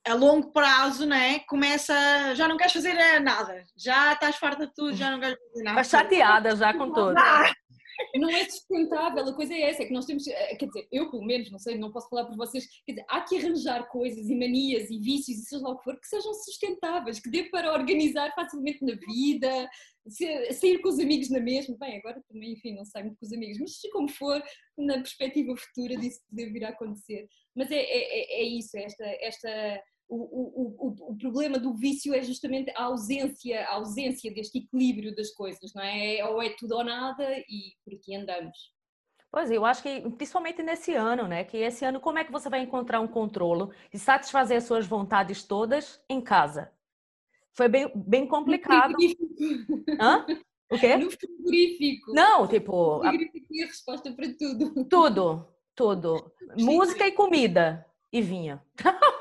[0.07, 1.41] A longo prazo, não é?
[1.41, 1.95] Começa,
[2.35, 5.81] já não queres fazer nada, já estás farta de tudo, já não queres fazer nada.
[5.81, 7.19] Estás chateada já com tudo.
[7.19, 7.53] Ah,
[8.17, 11.11] não é sustentável, a coisa é essa, é que nós temos, eh, quer dizer, eu
[11.11, 14.29] pelo menos, não sei, não posso falar por vocês, quer dizer, há que arranjar coisas
[14.29, 17.45] e manias e vícios e seja lá o que for, que sejam sustentáveis, que dê
[17.45, 19.69] para organizar facilmente na vida,
[20.53, 23.33] sair com os amigos na mesma, bem, agora também, enfim, não saio muito com os
[23.33, 24.43] amigos, mas se como for,
[24.79, 27.29] na perspectiva futura disso poder vir a acontecer.
[27.55, 32.15] Mas é, é, é, é isso, é esta, esta o, o, o, problema do vício
[32.15, 36.25] é justamente a ausência, a ausência deste equilíbrio das coisas, não é?
[36.25, 38.75] Ou é tudo ou nada e por aqui andamos.
[39.31, 41.45] Pois eu acho que principalmente nesse ano, né?
[41.45, 44.87] Que esse ano como é que você vai encontrar um controlo e satisfazer as suas
[44.87, 46.71] vontades todas em casa?
[47.53, 48.95] Foi bem, bem complicado.
[50.01, 50.25] Hã?
[50.71, 50.97] O quê?
[50.97, 52.13] No frigorífico.
[52.13, 52.99] Não, tipo.
[52.99, 54.85] No frigorífico a resposta para tudo.
[54.87, 56.33] Tudo, tudo.
[56.57, 57.87] Música e comida.
[58.13, 58.63] E vinha.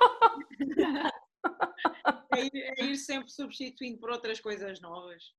[2.36, 5.34] é, ir, é ir sempre substituindo por outras coisas novas.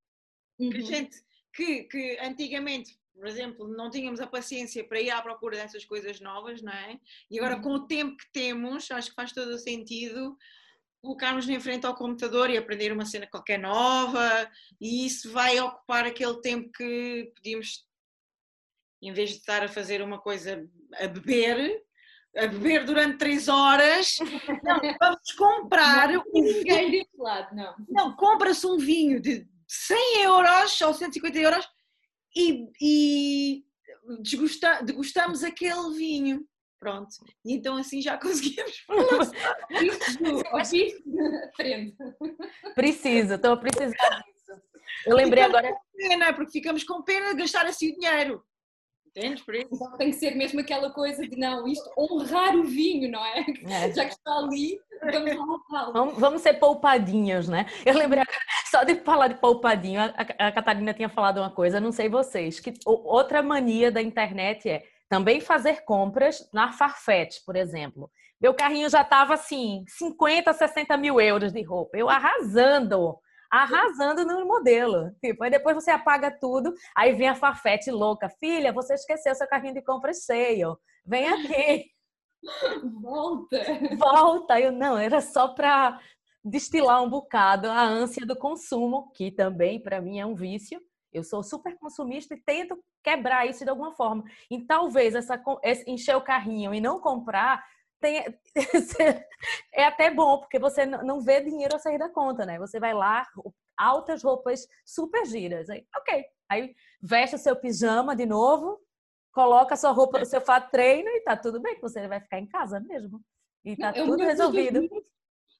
[0.58, 0.70] Uhum.
[0.70, 1.16] Que gente
[1.54, 6.20] que, que antigamente, por exemplo, não tínhamos a paciência para ir à procura dessas coisas
[6.20, 7.00] novas, não é?
[7.30, 7.62] E agora, uhum.
[7.62, 10.36] com o tempo que temos, acho que faz todo o sentido
[11.06, 16.04] colocarmos em frente ao computador e aprender uma cena qualquer nova, e isso vai ocupar
[16.04, 17.86] aquele tempo que podíamos,
[19.00, 21.85] em vez de estar a fazer uma coisa a beber,
[22.36, 24.18] a beber durante três horas.
[24.62, 27.74] Não, vamos comprar não, um ninguém desse lado, não.
[27.88, 31.68] Não, compra-se um vinho de 100 euros ou 150 euros
[32.34, 33.64] e, e
[34.20, 36.46] desgusta, degustamos aquele vinho.
[36.78, 37.16] Pronto.
[37.44, 39.30] E então assim já conseguimos falar.
[42.74, 44.62] Preciso, estou a precisar disso.
[45.06, 45.74] Eu lembrei agora.
[45.96, 48.44] Pena, porque ficamos com pena de gastar assim o dinheiro.
[49.16, 49.68] Entendes por isso?
[49.72, 53.46] Então tem que ser mesmo aquela coisa de não, isto, honrar o vinho, não é?
[53.64, 53.92] é.
[53.92, 55.92] Já que está ali, vamos honrá-lo.
[55.92, 57.64] Vamos, vamos ser poupadinhos, né?
[57.84, 58.22] Eu lembrei,
[58.70, 62.60] só de falar de poupadinho, a, a Catarina tinha falado uma coisa, não sei vocês,
[62.60, 68.10] que outra mania da internet é também fazer compras na Farfetch, por exemplo.
[68.38, 71.96] Meu carrinho já estava assim, 50, 60 mil euros de roupa.
[71.96, 73.16] Eu arrasando
[73.50, 75.12] arrasando no modelo.
[75.22, 78.28] Tipo, aí depois você apaga tudo, aí vem a Farfetch louca.
[78.28, 80.78] Filha, você esqueceu seu carrinho de compras cheio.
[81.04, 81.90] Vem aqui.
[83.02, 83.58] Volta.
[83.98, 84.60] Volta.
[84.60, 85.98] Eu não, era só para
[86.44, 90.80] destilar um bocado a ânsia do consumo, que também para mim é um vício.
[91.12, 94.22] Eu sou super consumista e tento quebrar isso de alguma forma.
[94.50, 95.42] E talvez essa
[95.86, 97.64] encher o carrinho e não comprar
[98.00, 98.24] tem,
[99.72, 102.58] é até bom, porque você não vê dinheiro a sair da conta, né?
[102.58, 103.26] Você vai lá,
[103.76, 105.68] altas roupas super giras.
[105.68, 106.24] Aí, ok.
[106.48, 108.80] Aí veste o seu pijama de novo,
[109.32, 112.20] coloca a sua roupa, o seu fato treino e tá tudo bem, que você vai
[112.20, 113.20] ficar em casa mesmo.
[113.64, 114.88] E tá Não, é tudo resolvido.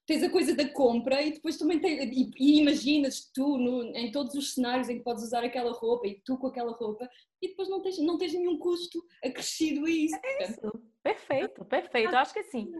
[0.07, 4.09] Tens a coisa da compra e depois também tem, e, e imaginas tu no- em
[4.09, 7.09] todos os cenários em que podes usar aquela roupa e tu com aquela roupa
[7.41, 10.17] e depois não tens, não tens nenhum custo acrescido a isso.
[10.19, 10.83] portanto, Isso.
[11.03, 12.09] Perfeito, perfeito.
[12.13, 12.71] Eu acho que sim.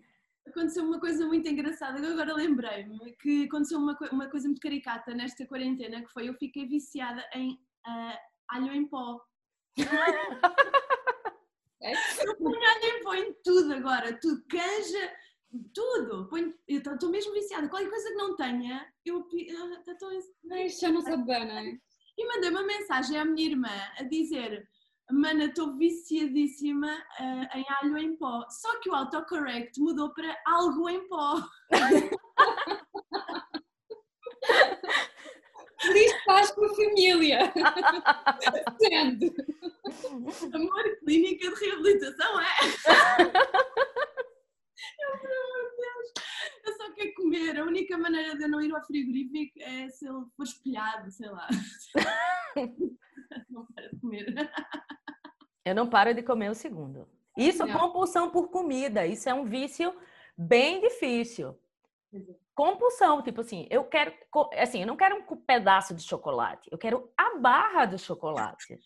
[0.48, 5.14] Aconteceu uma coisa muito engraçada, que agora lembrei-me, que aconteceu uma, uma coisa muito caricata
[5.14, 8.18] nesta quarentena, que foi eu fiquei viciada em ah,
[8.50, 9.20] alho em pó.
[11.80, 11.94] É?
[12.26, 15.14] Eu ponho alho em pó em tudo agora, tudo, canja,
[15.74, 16.28] tudo.
[16.30, 17.70] Ponho- eu estou mesmo viciada.
[17.70, 20.10] Qualquer coisa que não tenha, eu ah, tão-
[20.44, 21.78] Mas já não sabe bem, não é?
[22.18, 24.68] E mandei uma mensagem à minha irmã a dizer:
[25.12, 28.46] Mana, estou viciadíssima ah, em alho em pó.
[28.50, 31.36] Só que o autocorrect mudou para algo em pó.
[35.80, 37.54] Por isso faz com a família.
[40.54, 42.46] Amor, clínica de reabilitação é?
[45.00, 46.14] Eu, pelo amor de Deus,
[46.66, 47.60] eu só quero comer.
[47.60, 51.30] A única maneira de eu não ir ao frigorífico é se ele for espelhado, sei
[51.30, 51.48] lá.
[53.50, 54.52] Não para de comer.
[55.66, 57.08] Eu não paro de comer o segundo.
[57.38, 59.06] Isso é compulsão por comida.
[59.06, 59.94] Isso é um vício
[60.38, 61.60] bem difícil.
[62.14, 62.20] É.
[62.56, 64.12] Compulsão, tipo assim, eu quero,
[64.58, 68.80] assim, eu não quero um pedaço de chocolate, eu quero a barra do chocolate.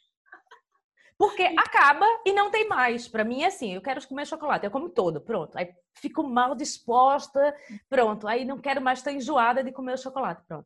[1.21, 3.07] Porque acaba e não tem mais.
[3.07, 5.55] Para mim é assim, eu quero comer chocolate, eu como todo, pronto.
[5.55, 7.55] Aí fico mal disposta,
[7.87, 8.27] pronto.
[8.27, 10.65] Aí não quero mais estar enjoada de comer o chocolate, pronto.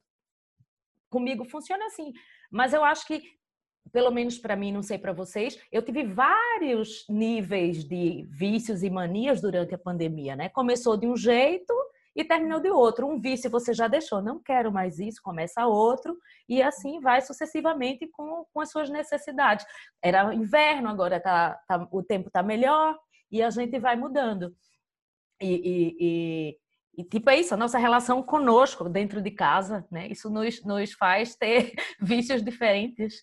[1.09, 2.13] Comigo funciona assim.
[2.49, 3.35] Mas eu acho que
[3.91, 8.89] pelo menos para mim, não sei para vocês, eu tive vários níveis de vícios e
[8.89, 10.47] manias durante a pandemia, né?
[10.47, 11.73] Começou de um jeito
[12.15, 13.07] e terminou de outro.
[13.07, 18.07] Um vício você já deixou, não quero mais isso, começa outro, e assim vai sucessivamente
[18.07, 19.65] com, com as suas necessidades.
[20.01, 22.97] Era inverno, agora tá, tá- o tempo tá melhor
[23.31, 24.55] e a gente vai mudando.
[25.41, 26.57] E, e- e-
[26.97, 30.07] e, tipo, é isso, a nossa relação conosco dentro de casa, né?
[30.07, 33.21] Isso nos, nos faz ter vícios diferentes.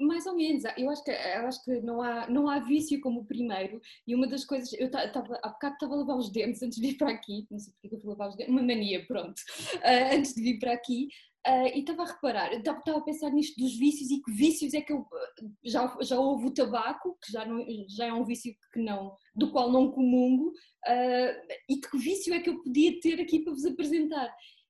[0.00, 3.20] Mais ou menos, eu acho que, eu acho que não, há, não há vício como
[3.20, 3.80] o primeiro.
[4.06, 6.86] E uma das coisas, eu estava há bocado estava a lavar os dentes antes de
[6.88, 9.40] vir para aqui, não sei porque que eu fui lavar os dentes, uma mania, pronto,
[9.82, 11.08] ah, antes de vir para aqui.
[11.46, 14.80] ah, e estava a reparar, estava a pensar nisto dos vícios e que vícios é
[14.80, 15.06] que eu.
[15.12, 19.16] ah, Já, já houve o tabaco, que já, não, já é um vício que não,
[19.34, 20.52] do qual não comungo,
[20.86, 21.32] ah,
[21.68, 24.26] e que vício é que eu podia ter aqui para vos apresentar.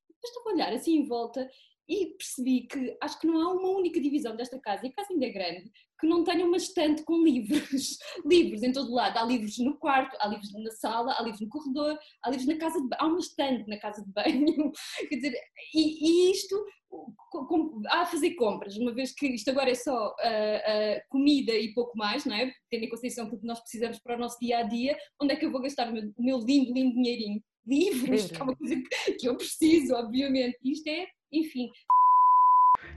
[0.09, 1.49] Depois estava a olhar assim em volta
[1.89, 5.13] e percebi que acho que não há uma única divisão desta casa, e a casa
[5.13, 7.97] ainda é grande, que não tenha uma estante com livros.
[8.25, 9.17] livros em todo lado.
[9.17, 12.57] Há livros no quarto, há livros na sala, há livros no corredor, há livros na
[12.57, 14.73] casa de banho, há uma estante na casa de banho.
[15.09, 15.35] Quer dizer,
[15.75, 19.75] e, e isto com- com- há a fazer compras, uma vez que isto agora é
[19.75, 22.53] só ah, ah, comida e pouco mais, não é?
[22.71, 25.37] Tendo em consideração tudo que nós precisamos para o nosso dia a dia, onde é
[25.37, 27.43] que eu vou gastar o meu, o meu lindo, lindo dinheirinho?
[27.67, 30.57] Livros, que é uma coisa que, que eu preciso, obviamente.
[30.65, 31.71] Isto é, enfim,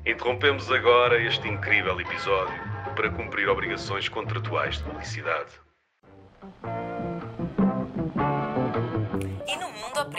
[0.05, 2.55] Interrompemos agora este incrível episódio
[2.95, 5.51] para cumprir obrigações contratuais de publicidade.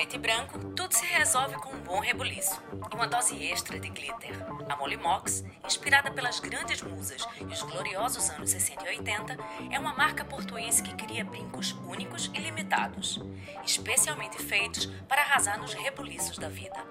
[0.03, 2.61] Preto e branco, tudo se resolve com um bom rebuliço
[2.91, 4.35] e uma dose extra de glitter.
[4.69, 9.37] A Molimox, inspirada pelas grandes musas e os gloriosos anos 60 e 80,
[9.71, 13.21] é uma marca portuense que cria brincos únicos e limitados,
[13.65, 16.85] especialmente feitos para arrasar nos rebuliços da vida.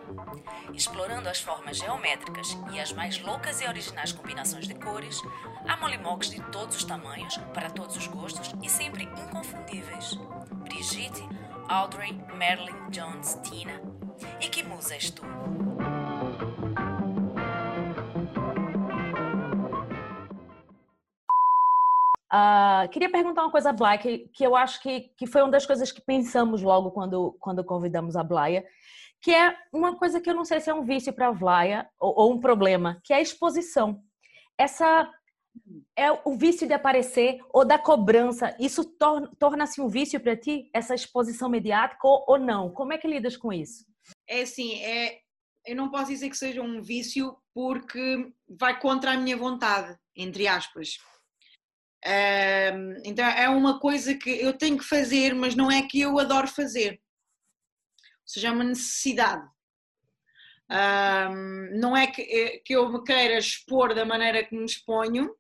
[0.74, 5.22] Explorando as formas geométricas e as mais loucas e originais combinações de cores,
[5.68, 10.18] há Molimox de todos os tamanhos, para todos os gostos e sempre inconfundíveis.
[10.64, 11.28] Brigitte,
[11.68, 13.82] Audrey, Marilyn, Jones, Tina.
[14.40, 15.24] E que musa és tu?
[22.34, 25.52] Ah, queria perguntar uma coisa a Blay, que, que eu acho que, que foi uma
[25.52, 28.64] das coisas que pensamos logo quando, quando convidamos a Blaia,
[29.22, 31.90] que é uma coisa que eu não sei se é um vício para a Blaia
[32.00, 34.02] ou, ou um problema, que é a exposição.
[34.58, 35.12] Essa
[35.98, 38.56] é o vício de aparecer ou da cobrança.
[38.60, 42.72] Isso tor- torna-se um vício para ti, essa exposição mediática ou, não?
[42.72, 43.86] Como é que lidas com isso?
[44.28, 45.20] É assim, é,
[45.66, 50.48] eu não posso dizer que seja um vício porque vai contra a minha vontade, entre
[50.48, 50.98] aspas.
[53.06, 56.48] Então é uma coisa que eu tenho que fazer, mas não é que eu adoro
[56.48, 56.94] fazer.
[56.94, 59.48] Ou seja, é uma necessidade.
[60.70, 65.36] Ahm, não é que, é que eu me queira expor da maneira que me exponho,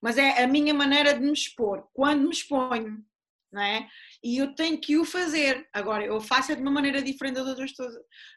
[0.00, 3.04] mas é a minha maneira de me expor, quando me exponho,
[3.52, 3.88] não é?
[4.22, 5.68] E eu tenho que o fazer.
[5.72, 7.72] Agora, eu faço é de uma maneira diferente das outras,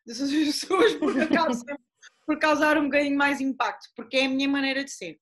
[0.06, 1.84] das outras pessoas, acabo sempre
[2.26, 5.20] por causar um bocadinho mais impacto, porque é a minha maneira de ser.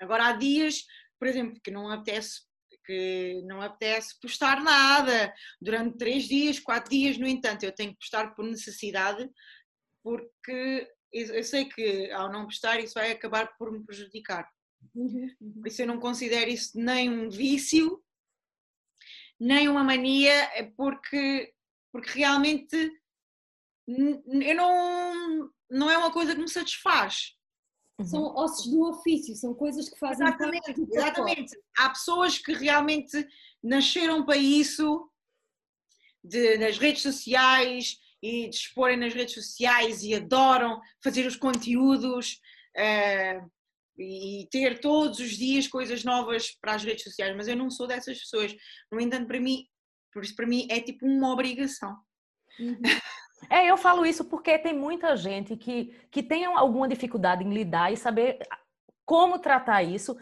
[0.00, 0.84] Agora, há dias
[1.18, 2.44] por exemplo, que não apetece
[2.84, 7.98] que não apetece postar nada durante três dias, quatro dias, no entanto, eu tenho que
[7.98, 9.28] postar por necessidade,
[10.04, 14.48] porque eu sei que ao não postar isso vai acabar por me prejudicar.
[14.94, 15.52] Uhum, uhum.
[15.54, 18.02] Por isso eu não considero isso nem um vício,
[19.38, 21.52] nem uma mania, é porque,
[21.92, 22.76] porque realmente
[23.86, 27.36] eu não, não é uma coisa que me satisfaz.
[28.04, 31.58] São ossos do ofício, são coisas que fazem Exatamente, parte do exatamente.
[31.78, 33.26] Há pessoas que realmente
[33.62, 35.10] nasceram para isso,
[36.22, 42.38] de, nas redes sociais e de exporem nas redes sociais e adoram fazer os conteúdos
[42.76, 43.50] uh,
[43.98, 47.86] e ter todos os dias coisas novas para as redes sociais, mas eu não sou
[47.86, 48.54] dessas pessoas.
[48.90, 49.64] No entanto, para mim,
[50.12, 51.96] por isso para mim é tipo uma obrigação.
[52.58, 52.80] Uhum.
[53.50, 57.92] É, eu falo isso porque tem muita gente que, que tem alguma dificuldade em lidar
[57.92, 58.38] e saber
[59.04, 60.16] como tratar isso.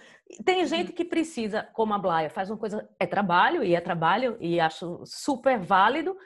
[0.45, 0.67] Tem Uhum.
[0.67, 4.61] gente que precisa, como a Blaia, faz uma coisa, é trabalho e é trabalho e
[4.61, 6.17] acho super válido,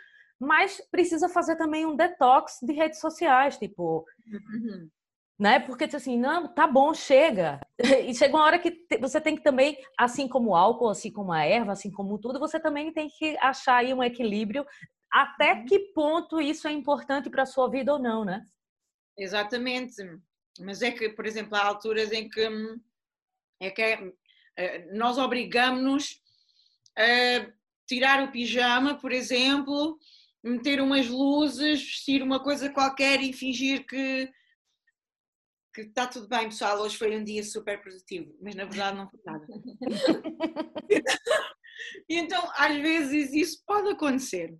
[0.40, 4.88] mas precisa fazer também um detox de redes sociais, tipo, Uhum.
[5.38, 5.60] Né?
[5.60, 7.60] Porque assim, não, tá bom, chega.
[8.08, 11.32] E chega uma hora que você tem que também, assim como o álcool, assim como
[11.32, 14.66] a erva, assim como tudo, você também tem que achar aí um equilíbrio
[15.10, 18.44] até que ponto isso é importante para a sua vida ou não, né?
[19.16, 19.96] Exatamente.
[20.60, 22.80] Mas é que, por exemplo, há alturas em que hum,
[23.60, 24.12] é que é,
[24.56, 26.20] eh, nós obrigamos-nos
[26.96, 27.50] a
[27.86, 29.98] tirar o pijama, por exemplo,
[30.42, 34.30] meter umas luzes, vestir uma coisa qualquer e fingir que
[35.82, 36.80] que está tudo bem, pessoal.
[36.80, 39.46] Hoje foi um dia super produtivo, mas na verdade não foi nada.
[42.08, 44.56] E então, às vezes, isso pode acontecer.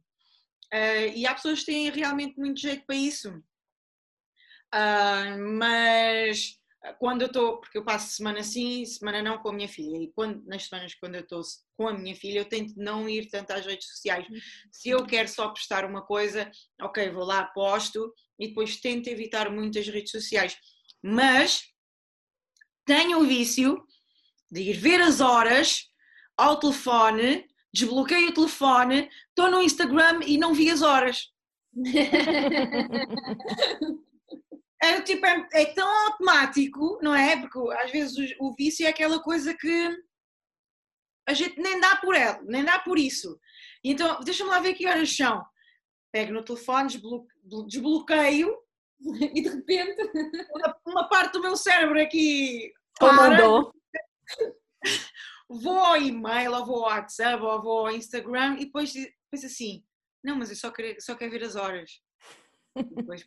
[0.73, 3.43] Ah, e há pessoas que têm realmente muito jeito para isso.
[4.73, 6.57] Ah, mas
[6.99, 10.13] quando eu estou, porque eu passo semana sim, semana não com a minha filha, e
[10.13, 11.43] quando, nas semanas quando eu estou
[11.77, 14.27] com a minha filha, eu tento não ir tanto às redes sociais.
[14.71, 16.49] Se eu quero só postar uma coisa,
[16.81, 20.57] ok, vou lá, posto, e depois tento evitar muitas redes sociais.
[21.03, 21.63] Mas
[22.85, 23.85] tenho o vício
[24.51, 25.89] de ir ver as horas
[26.37, 31.31] ao telefone, desbloqueio o telefone, estou no Instagram e não vi as horas.
[34.81, 37.37] É, tipo, é, é tão automático, não é?
[37.37, 39.91] Porque às vezes o, o vício é aquela coisa que
[41.29, 43.39] a gente nem dá por ela, nem dá por isso.
[43.83, 45.45] Então, deixa-me lá ver que horas são.
[46.13, 47.27] Pego no telefone, desblo-
[47.67, 48.57] desbloqueio
[49.35, 50.03] E de repente.
[50.53, 53.73] uma, uma parte do meu cérebro aqui Comandou.
[55.49, 58.93] vou ao e-mail, ou vou ao WhatsApp, ou vou ao Instagram e depois
[59.31, 59.85] penso assim,
[60.23, 62.01] não, mas eu só quero, só quero ver as horas.
[62.77, 63.25] E depois,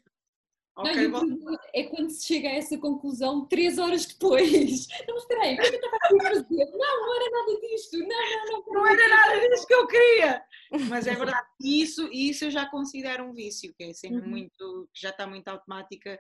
[0.78, 4.06] Não, ok, e o vou- problema é quando se chega a essa conclusão três horas
[4.06, 4.88] depois.
[5.08, 6.66] Não, espera aí, o que é que eu estava aqui a fazer?
[6.72, 7.98] Não, não era nada disto.
[8.00, 8.74] Não, não, não.
[8.74, 10.44] não era nada disso que eu queria.
[10.90, 14.30] Mas é verdade, isso, isso eu já considero um vício, que é sempre Uhum.
[14.30, 16.20] muito, que já está muito automática,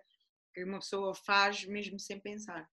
[0.53, 2.67] que uma pessoa faz mesmo sem pensar.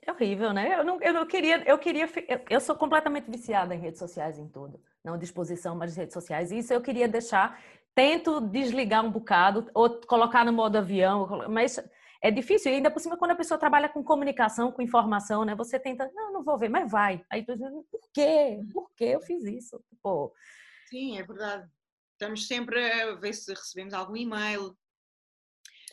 [0.00, 0.78] É horrível, né?
[0.78, 2.08] Eu não, eu não queria, eu queria,
[2.48, 4.82] eu sou completamente viciada em redes sociais, em tudo.
[5.04, 6.50] Não disposição, mas redes sociais.
[6.50, 7.60] Isso eu queria deixar,
[7.98, 11.80] tento desligar um bocado, ou colocar no modo avião, mas
[12.22, 12.70] é difícil.
[12.70, 15.52] E ainda por cima, quando a pessoa trabalha com comunicação, com informação, né?
[15.56, 17.26] Você tenta, não, não vou ver, mas vai.
[17.28, 18.60] Aí tu diz, por quê?
[18.72, 19.84] Por que eu fiz isso?
[20.00, 20.32] Pô,
[20.88, 21.68] Sim, é verdade.
[22.12, 24.78] Estamos sempre a ver se recebemos algum e-mail,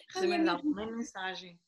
[0.10, 0.58] recebemos mesmo.
[0.58, 1.60] alguma mensagem.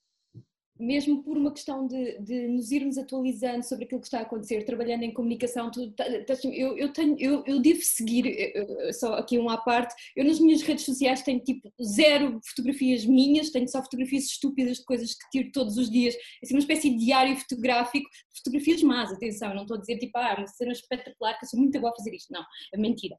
[0.79, 4.63] Mesmo por uma questão de, de nos irmos atualizando sobre aquilo que está a acontecer,
[4.63, 8.53] trabalhando em comunicação, tá- tá- eu, eu, tenho, eu, eu devo seguir, eh,
[8.87, 13.05] eh, só aqui um à parte, eu nas minhas redes sociais tenho tipo zero fotografias
[13.05, 16.89] minhas, tenho só fotografias estúpidas de coisas que tiro todos os dias, assim uma espécie
[16.89, 21.37] de diário fotográfico, fotografias más, atenção, não estou a dizer tipo, ah, uma cena espetacular
[21.37, 23.15] que eu sou muito boa a fazer isto, não, é mentira.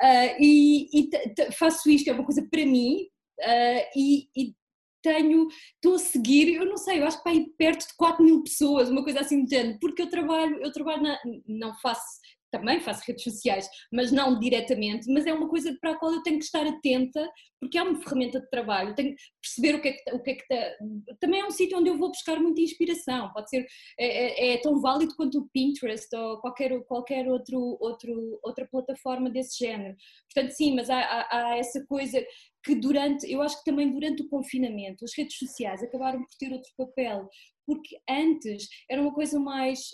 [0.00, 1.08] Ah, e e
[1.52, 3.06] faço isto, é uma coisa para mim,
[3.42, 4.54] ah, e- e
[5.02, 8.42] tenho, estou a seguir, eu não sei, eu acho que vai perto de 4 mil
[8.42, 12.20] pessoas, uma coisa assim do género, porque eu trabalho, eu trabalho na, não faço,
[12.50, 16.22] também faço redes sociais, mas não diretamente, mas é uma coisa para a qual eu
[16.22, 17.28] tenho que estar atenta,
[17.60, 20.30] porque é uma ferramenta de trabalho, tenho que perceber o que é que, o que,
[20.30, 20.76] é que está,
[21.20, 23.66] também é um sítio onde eu vou buscar muita inspiração, pode ser,
[23.98, 29.30] é, é- é tão válido quanto o Pinterest ou qualquer, qualquer outro, outro, outra plataforma
[29.30, 29.94] desse género,
[30.32, 32.24] portanto sim, mas há, há, há essa coisa
[32.62, 36.52] que durante, eu acho que também durante o confinamento, as redes sociais acabaram por ter
[36.52, 37.28] outro papel,
[37.66, 39.90] porque antes era uma coisa mais.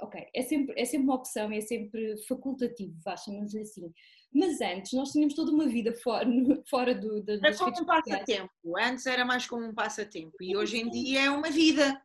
[0.00, 2.94] Ok, é sempre, é sempre uma opção, é sempre facultativo,
[3.24, 3.92] chamamos-lhe assim.
[4.32, 6.26] Mas antes nós tínhamos toda uma vida fora,
[6.68, 8.20] fora do, da- das como redes um sociais.
[8.20, 8.78] passatempo.
[8.78, 12.00] Antes era mais como um passatempo e hoje em dia é uma vida.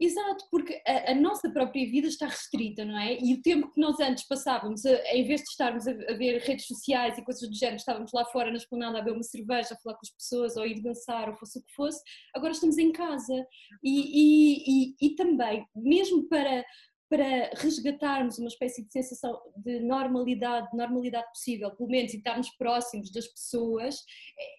[0.00, 3.18] Exato, porque a, a, nossa própria vida está restrita, não é?
[3.20, 6.38] E o tempo que nós antes passávamos, a, em vez de estarmos a, a, ver
[6.42, 9.74] redes sociais e coisas do género, estávamos lá fora na esplanada a beber uma cerveja,
[9.74, 12.00] a falar com as pessoas, ou ir dançar, ou fosse o que fosse,
[12.32, 13.34] agora estamos em casa.
[13.82, 16.64] E, e, e, e também, mesmo para
[17.08, 23.10] para resgatarmos uma espécie de sensação de normalidade, normalidade possível, pelo menos, e estarmos próximos
[23.10, 24.04] das pessoas,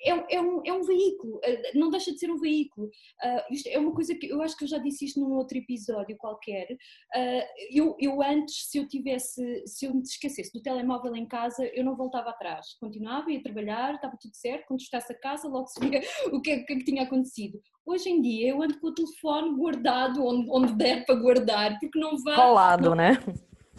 [0.04, 2.88] é, é, um, é um veículo, eh, não deixa de ser um veículo.
[2.88, 5.58] Uh, isto é uma coisa que eu acho que eu já disse isto num outro
[5.58, 6.72] episódio qualquer.
[6.72, 11.66] Uh, eu, eu antes, se eu tivesse, se eu me esquecesse do telemóvel em casa,
[11.68, 12.74] eu não voltava atrás.
[12.80, 16.02] Continuava, ia trabalhar, estava tudo certo, quando chegasse a casa, logo sabia
[16.34, 17.62] o que, é, o é que tinha acontecido.
[17.90, 21.98] Hoje em dia eu ando com o telefone guardado onde, onde der para guardar, porque
[21.98, 22.36] não vai.
[22.36, 22.96] Colado, não...
[22.96, 23.14] né?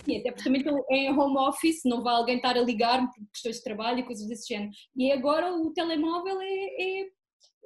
[0.04, 3.30] Sim, até porque também estou em home office, não vai alguém estar a ligar por
[3.32, 4.72] questões de trabalho e coisas desse género.
[4.96, 7.06] E agora o telemóvel é,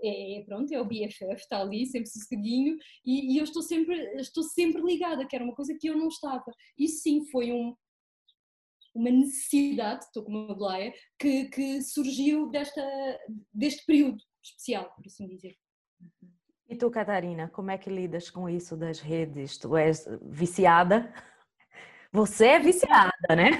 [0.03, 2.77] é, é pronto, é o BFF, está ali sempre sossegadinho
[3.07, 6.09] e, e, eu estou sempre, estou sempre ligada, que era uma coisa que eu não
[6.09, 6.45] estava.
[6.79, 7.75] Isso sim foi um,
[8.95, 12.83] uma necessidade, estou com uma blaia, que, que surgiu desta,
[13.51, 15.57] deste período especial, por assim dizer.
[16.69, 19.59] E tu, Catarina, como é que lidas com isso das redes?
[19.59, 21.13] Tu és viciada?
[22.11, 23.51] Você é viciada, né?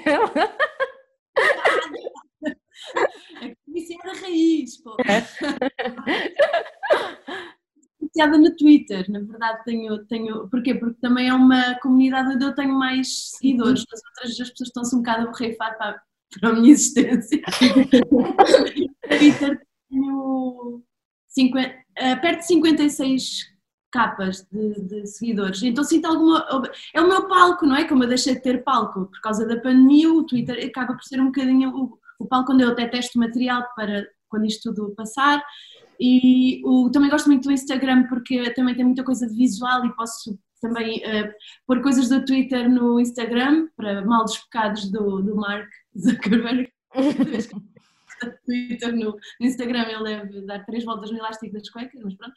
[3.41, 4.95] É viciada raiz, pô.
[5.01, 5.21] É.
[8.01, 10.73] viciada no Twitter, na verdade tenho, tenho, porquê?
[10.73, 14.95] Porque também é uma comunidade onde eu tenho mais seguidores, as outras as pessoas estão-se
[14.95, 16.01] um bocado a borrifar para,
[16.39, 17.41] para a minha existência.
[19.09, 20.81] Twitter tenho
[21.27, 23.55] 50, uh, perto de 56
[23.91, 25.63] capas de, de, seguidores.
[25.63, 26.45] Então sinto alguma.
[26.93, 27.85] É o meu palco, não é?
[27.85, 31.21] Como eu deixei de ter palco por causa da pandemia, o Twitter acaba por ser
[31.21, 35.41] um bocadinho o, o palco onde eu até testo material para quando isto tudo passar.
[35.97, 40.37] E o, também gosto muito do Instagram porque também tem muita coisa visual e posso
[40.61, 41.31] também uh,
[41.65, 46.69] pôr coisas do Twitter no Instagram para mal despecados do, do Mark Zuckerberg.
[48.45, 52.33] Twitter, no, Instagram ele deve dar três voltas no elástico das cuecas, mas pronto.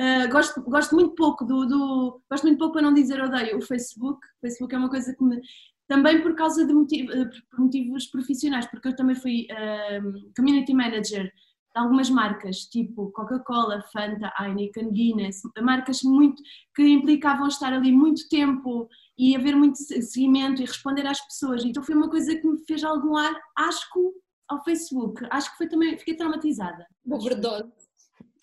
[0.00, 3.62] Uh, gosto, gosto muito pouco do, do, Gosto muito pouco para não dizer odeio o
[3.62, 4.18] Facebook.
[4.18, 5.40] O Facebook é uma coisa que me.
[5.88, 10.72] Também por causa de motivo, ah, por motivos profissionais, porque eu também fui uh, community
[10.72, 16.42] manager de algumas marcas, tipo Coca-Cola, Fanta, Heineken, Guinness, marcas muito
[16.74, 21.64] que implicavam estar ali muito tempo e haver muito seguimento e responder às pessoas.
[21.64, 24.14] Então foi uma coisa que me fez algum ar asco
[24.50, 25.24] ao Facebook.
[25.30, 26.86] Acho que foi também, fiquei traumatizada.
[27.08, 27.72] Overdose.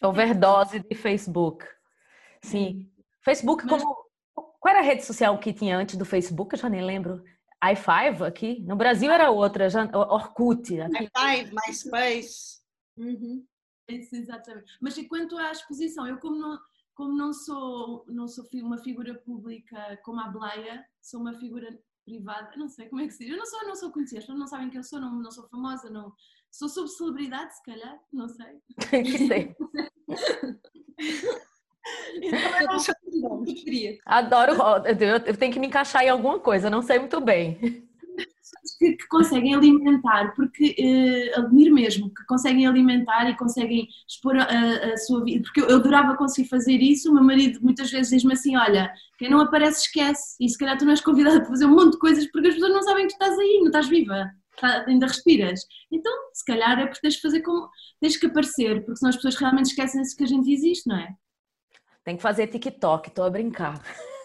[0.02, 1.66] Overdose de Facebook.
[2.42, 2.90] Sim.
[3.22, 3.84] Facebook, Mas...
[3.84, 4.08] como.
[4.60, 6.56] Qual era a rede social que tinha antes do Facebook?
[6.56, 7.24] Eu já nem lembro.
[7.64, 8.62] i5 aqui.
[8.62, 10.74] No Brasil era outra, já, Orkut.
[10.74, 12.62] i5, MySpace.
[12.98, 13.46] Uhum.
[13.88, 14.78] Isso, exatamente.
[14.82, 16.60] Mas quanto à exposição, eu como não,
[16.94, 21.78] como não sou, não sou uma figura pública como a Bleia, sou uma figura
[22.08, 23.34] privada, não sei como é que se diz.
[23.34, 25.46] Eu não sou, não sou conhecida, pessoas não sabem quem eu sou, não, não sou
[25.50, 26.14] famosa, não.
[26.50, 28.62] Sou subcelebridade, se calhar, não sei.
[29.28, 29.56] sei.
[34.06, 34.54] Adoro,
[35.26, 37.87] eu tenho que me encaixar em alguma coisa, não sei muito bem
[38.88, 44.44] que, que conseguem alimentar, porque uh, admiro mesmo, que conseguem alimentar e conseguem expor a,
[44.44, 48.12] a, sua vida, porque eu, eu adorava conseguir fazer isso, o meu marido muitas vezes
[48.12, 51.50] diz-me assim, olha, quem não aparece esquece, e se calhar tu não és convidada para
[51.50, 53.68] fazer um monte de coisas porque as pessoas não sabem que tu estás aí, não
[53.68, 55.62] estás viva, tá, ainda respiras.
[55.92, 57.70] Então, se calhar é porque tens que fazer como,
[58.00, 61.10] tens que aparecer, porque senão as pessoas realmente esquecem-se que a gente existe, não é?
[62.04, 63.82] Tem que fazer TikTok, estou a brincar.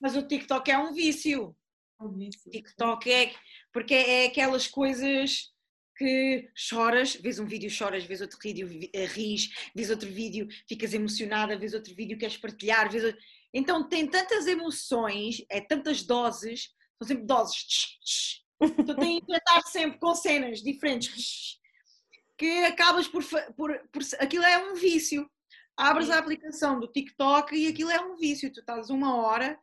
[0.00, 1.56] Mas o TikTok é um vício.
[2.00, 2.50] É um vício.
[2.50, 3.34] TikTok é
[3.72, 5.52] porque é aquelas coisas
[5.96, 10.94] que choras, vês um vídeo, choras, vês outro vídeo, eh, ris, vês outro vídeo, ficas
[10.94, 13.20] emocionada, vês outro vídeo, queres partilhar, vês outro...
[13.52, 19.98] então tem tantas emoções, é tantas doses, são sempre doses, tu tens que estar sempre
[19.98, 21.60] com cenas diferentes,
[22.38, 23.22] que acabas por,
[23.54, 25.30] por, por aquilo é um vício
[25.76, 28.52] abres a aplicação do TikTok e aquilo é um vício.
[28.52, 29.58] Tu estás uma hora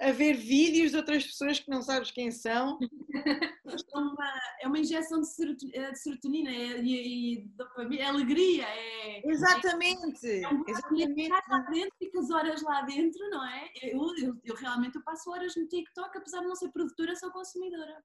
[0.00, 2.78] a ver vídeos de outras pessoas que não sabes quem são.
[3.66, 5.26] É uma, é uma injeção de
[5.74, 8.64] eh, serotonina é, e, e dopamina, é alegria.
[8.66, 10.26] É, exatamente.
[10.26, 11.28] É, é um exatamente.
[11.48, 13.70] lá dentro, ficas horas lá dentro, não é?
[13.82, 17.30] Eu, eu, eu realmente eu passo horas no TikTok, apesar de não ser produtora, sou
[17.32, 18.04] consumidora.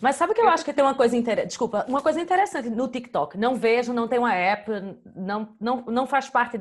[0.00, 2.88] Mas sabe que eu acho que tem uma coisa interessante, desculpa, uma coisa interessante no
[2.88, 3.36] TikTok.
[3.36, 4.70] Não vejo, não tenho uma app,
[5.14, 6.58] não, não, não faz parte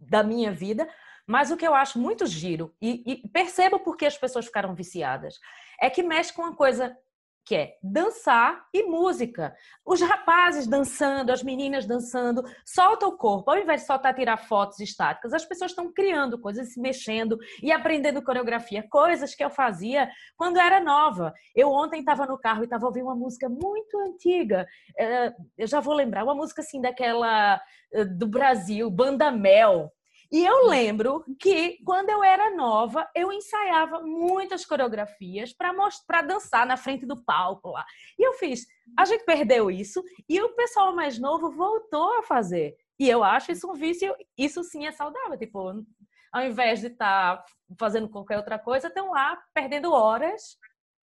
[0.00, 0.88] da minha vida,
[1.26, 5.38] mas o que eu acho muito giro, e, e percebo porque as pessoas ficaram viciadas,
[5.80, 6.96] é que mexe com uma coisa
[7.44, 9.54] que é dançar e música.
[9.84, 13.50] Os rapazes dançando, as meninas dançando, solta o corpo.
[13.50, 17.72] Ao invés de soltar tirar fotos estáticas, as pessoas estão criando coisas, se mexendo e
[17.72, 21.32] aprendendo coreografia, coisas que eu fazia quando era nova.
[21.54, 24.66] Eu ontem estava no carro e estava ouvindo uma música muito antiga.
[24.98, 27.60] Eh, eu já vou lembrar, uma música assim daquela
[27.92, 29.92] eh, do Brasil, Banda Mel.
[30.32, 36.78] E eu lembro que quando eu era nova, eu ensaiava muitas coreografias para dançar na
[36.78, 37.84] frente do palco lá.
[38.18, 38.66] E eu fiz.
[38.98, 42.74] A gente perdeu isso e o pessoal mais novo voltou a fazer.
[42.98, 45.38] E eu acho isso um vício, isso sim é saudável.
[45.38, 45.84] Tipo,
[46.32, 47.44] ao invés de estar tá
[47.78, 50.56] fazendo qualquer outra coisa, estão lá perdendo horas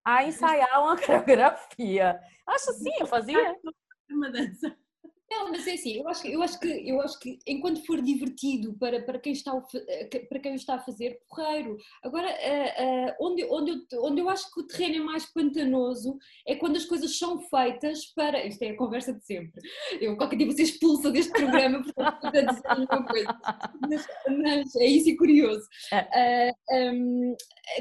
[0.04, 2.20] a ensaiar uma coreografia.
[2.46, 3.56] Acho sim, eu fazia.
[4.08, 4.76] Uma dança.
[5.28, 8.00] Não, mas é assim, eu acho que, eu acho que, eu acho que enquanto for
[8.00, 11.76] divertido para, para, quem está, eh, para quem o está a fazer, porreiro.
[12.04, 16.16] Agora, uh, uh, onde, onde, eu, onde eu acho que o terreno é mais pantanoso
[16.46, 18.46] é quando as coisas são feitas para.
[18.46, 19.60] Isto é a conversa de sempre.
[20.00, 23.40] Eu qualquer dia vou ser expulsa deste programa porque estou a dizer a mesma coisa.
[23.80, 25.66] Mas, mas, é isso e curioso.
[25.92, 27.36] Uh, um,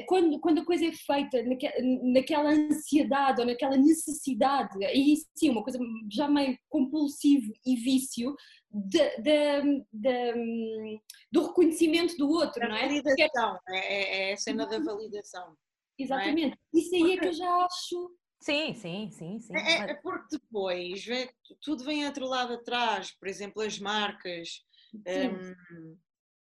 [0.08, 1.70] quando, quando a coisa é feita naque,
[2.12, 5.78] naquela ansiedade ou naquela necessidade, aí sim, uma coisa
[6.12, 7.35] já meio compulsiva
[7.66, 8.36] e vício
[8.72, 12.88] de, de, de, do reconhecimento do outro, da não é?
[12.88, 15.56] Validação, é, é, é a cena da validação.
[15.98, 16.04] É?
[16.04, 16.78] Exatamente, é?
[16.78, 18.16] isso aí é que eu já acho.
[18.42, 19.56] Sim, sim, sim, sim.
[19.56, 21.30] É, é porque depois vê,
[21.62, 24.62] tudo vem atrelado atrás, por exemplo, as marcas,
[24.94, 25.98] um,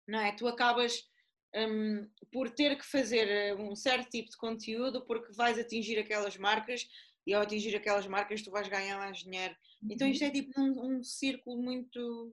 [0.09, 0.33] não é?
[0.33, 1.03] Tu acabas
[1.55, 6.37] um, por ter que fazer eh, um certo tipo de conteúdo porque vais atingir aquelas
[6.37, 6.87] marcas
[7.27, 9.55] e ao atingir aquelas marcas tu vais ganhar mais dinheiro.
[9.91, 12.33] Então isto é tipo um, um círculo muito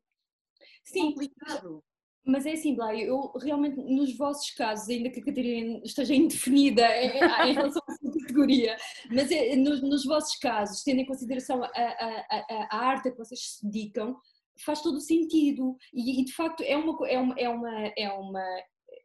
[0.84, 1.84] Sim, complicado.
[2.26, 6.86] Mas é assim, Blay, eu realmente, nos vossos casos, ainda que a Catarina esteja indefinida
[6.98, 7.18] em,
[7.50, 8.78] em relação à sua categoria,
[9.10, 13.12] mas é, nos, nos, vossos casos, tendo em consideração a, a, a, a, arte a
[13.12, 14.16] que vocês se dedicam,
[14.64, 15.76] faz todo o sentido.
[15.94, 18.46] E, e de facto é uma, é, uma, é, uma, é, uma,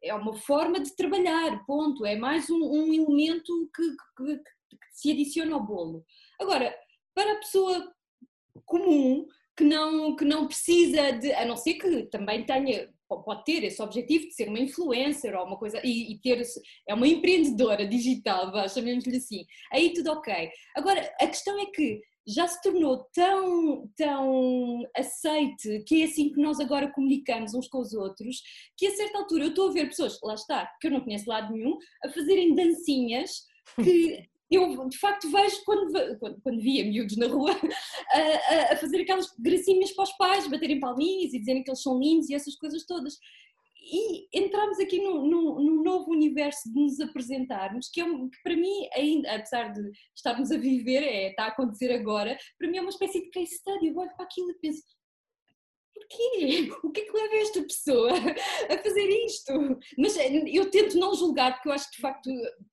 [0.02, 2.04] é uma forma de trabalhar, ponto.
[2.04, 4.40] É mais um, um elemento que, que,
[4.74, 6.04] que se adiciona ao bolo.
[6.40, 6.74] Agora,
[7.14, 7.92] para a pessoa
[8.64, 13.62] comum que não, que não precisa de, a não ser que também tenha, pode ter
[13.64, 16.42] esse objetivo de ser uma influencer ou uma coisa, e, e ter,
[16.88, 20.50] é uma empreendedora digital, chamemos-lhe assim, aí tudo ok.
[20.76, 26.40] Agora, a questão é que já se tornou tão, tão aceite que é assim que
[26.40, 28.42] nós agora comunicamos uns com os outros,
[28.76, 31.28] que a certa altura eu estou a ver pessoas, lá está, que eu não conheço
[31.28, 33.44] lado nenhum, a fazerem dancinhas
[33.76, 37.50] que eu de facto vejo quando, quando, quando via miúdos na rua
[38.12, 41.98] a, a, fazer aquelas gracinhas para os pais, baterem palminhas e dizerem que eles são
[41.98, 43.18] lindos e essas coisas todas.
[43.86, 48.56] E entramos aqui num, num, num novo universo de nos apresentarmos, que, é, que para
[48.56, 52.80] mim, ainda, apesar de estarmos a viver, é, está a acontecer agora, para mim é
[52.80, 53.88] uma espécie de case study.
[53.88, 54.82] Eu olho para aquilo e penso,
[56.04, 56.70] porquê?
[56.84, 58.10] O que é que leva esta pessoa
[58.70, 59.52] a fazer isto?
[59.98, 62.30] Mas eh, eu tento não julgar, porque eu acho que de facto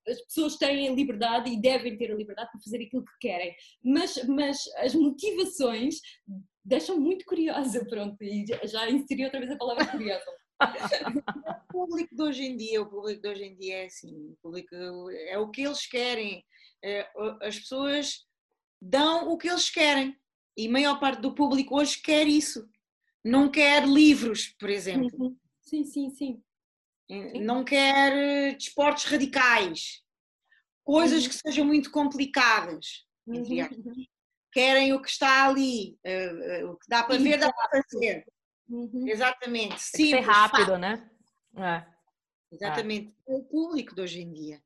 [0.07, 3.55] as pessoas têm a liberdade e devem ter a liberdade para fazer aquilo que querem.
[3.83, 5.95] Mas, mas as motivações
[6.63, 10.25] deixam muito curiosa, pronto, e já inseri outra vez a palavra curiosa.
[10.61, 14.37] o público de hoje em dia, o público de hoje em dia é assim, o
[14.41, 14.75] público
[15.09, 16.43] é o que eles querem.
[16.83, 17.07] É,
[17.41, 18.25] as pessoas
[18.81, 20.15] dão o que eles querem.
[20.57, 22.67] E a maior parte do público hoje quer isso
[23.23, 25.09] não quer livros, por exemplo.
[25.17, 25.37] Uhum.
[25.61, 26.43] Sim, sim, sim.
[27.41, 30.01] Não quer eh, desportos radicais,
[30.83, 31.29] coisas uhum.
[31.29, 33.05] que sejam muito complicadas.
[33.27, 33.45] Uhum.
[34.51, 38.25] Querem o que está ali, uh, uh, o que dá para ver, dá para fazer.
[38.69, 39.07] Uhum.
[39.07, 39.81] Exatamente.
[39.81, 41.09] Sim, ser rápido, né?
[41.57, 41.85] É.
[42.51, 43.13] Exatamente.
[43.27, 43.33] É.
[43.33, 44.61] O público de hoje em dia.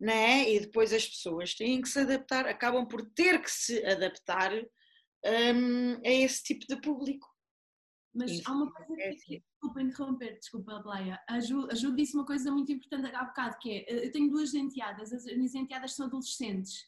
[0.00, 0.50] Né?
[0.50, 5.94] E depois as pessoas têm que se adaptar, acabam por ter que se adaptar um,
[6.04, 7.26] a esse tipo de público.
[8.16, 9.42] Mas Isso, há uma coisa é que, assim.
[9.50, 11.20] desculpa interromper, desculpa, Bleia.
[11.28, 14.12] A Ju, a Ju disse uma coisa muito importante há bocado, que é, eh, eu
[14.12, 16.86] tenho duas enteadas, as minhas enteadas são adolescentes,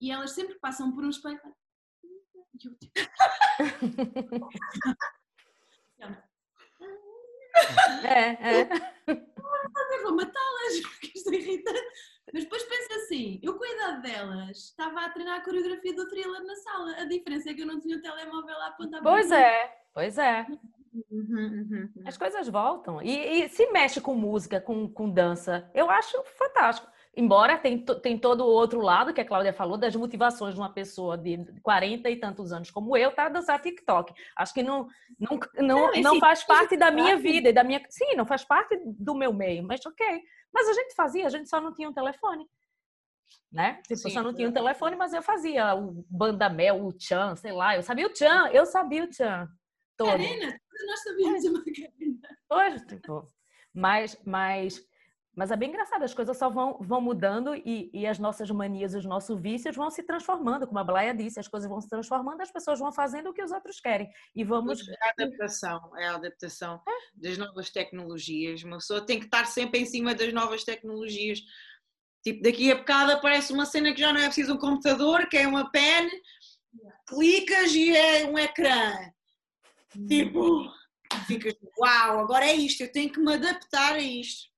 [0.00, 1.38] e elas sempre passam por um espelho...
[8.04, 8.68] é, é.
[9.92, 11.72] Eu vou matá-las, porque isto é irrita.
[12.32, 16.08] Mas depois pensa assim, eu com a idade delas estava a treinar a coreografia do
[16.08, 16.92] thriller na sala.
[16.96, 20.46] A diferença é que eu não tinha o telemóvel a apontar Pois é, Pois é.
[20.92, 22.02] Uhum, uhum, uhum.
[22.04, 23.00] As coisas voltam.
[23.00, 26.90] E, e, se mexe com música, com, com dança, eu acho fantástico.
[27.16, 30.72] Embora tem, tem todo o outro lado que a Cláudia falou, das motivações de uma
[30.72, 34.12] pessoa de 40 e tantos anos como eu, tá dançar TikTok.
[34.36, 34.88] Acho que não,
[35.18, 37.82] não, não, não, não faz parte da minha vida e da minha.
[37.88, 40.22] Sim, não faz parte do meu meio, mas ok.
[40.52, 42.46] Mas a gente fazia, a gente só não tinha um telefone.
[43.52, 43.80] né?
[43.82, 47.52] Tipo, Sim, só não tinha um telefone, mas eu fazia o Bandamel, o Chan, sei
[47.52, 47.76] lá.
[47.76, 49.48] Eu sabia o Chan, eu sabia o Chan
[50.00, 50.18] todo.
[50.18, 52.28] Macarena, nós sabíamos a Macarena.
[52.48, 53.32] Pois, tipo,
[53.74, 54.82] mas, mas,
[55.36, 58.94] mas é bem engraçado, as coisas só vão, vão mudando e, e as nossas manias,
[58.94, 62.40] os nossos vícios vão se transformando, como a Blaia disse, as coisas vão se transformando,
[62.40, 64.08] as pessoas vão fazendo o que os outros querem.
[64.34, 64.80] E vamos.
[64.88, 66.80] É a adaptação, é a adaptação
[67.14, 68.62] das novas tecnologias.
[68.62, 71.40] Uma pessoa tem que estar sempre em cima das novas tecnologias.
[72.22, 75.38] Tipo, daqui a bocado aparece uma cena que já não é preciso um computador, que
[75.38, 76.10] é uma pen,
[77.06, 79.10] clicas e é um ecrã.
[80.06, 80.70] Tipo,
[81.26, 84.48] ficas, uau, agora é isto, eu tenho que me adaptar a isto.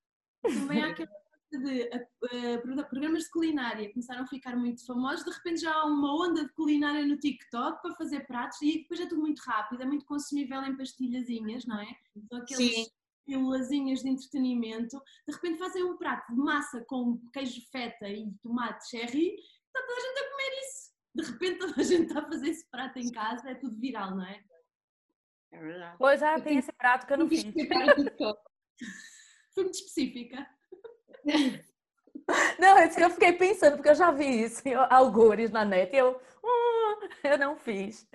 [0.43, 1.09] Também há aquela
[1.51, 5.85] coisa de pro- programas de culinária começaram a ficar muito famosos, de repente já há
[5.87, 9.83] uma onda de culinária no TikTok para fazer pratos e depois é tudo muito rápido,
[9.83, 11.87] é muito consumível em pastilhazinha, não é?
[12.29, 12.87] São aqueles Sim.
[13.25, 18.89] pílulazinhas de entretenimento, de repente fazem um prato de massa com queijo feta e tomate
[18.91, 20.93] cherry, está toda a gente a comer isso.
[21.15, 24.17] De repente toda a gente está a fazer esse prato em casa, é tudo viral,
[24.17, 24.43] não é?
[25.53, 25.97] É verdade.
[25.99, 27.45] Pois ah, tem esse prato que eu não fiz.
[29.55, 30.47] Foi muito específica.
[32.59, 35.65] Não, é isso que eu fiquei pensando, porque eu já vi isso, em algures na
[35.65, 38.09] net, e eu, "Hum, eu não fiz.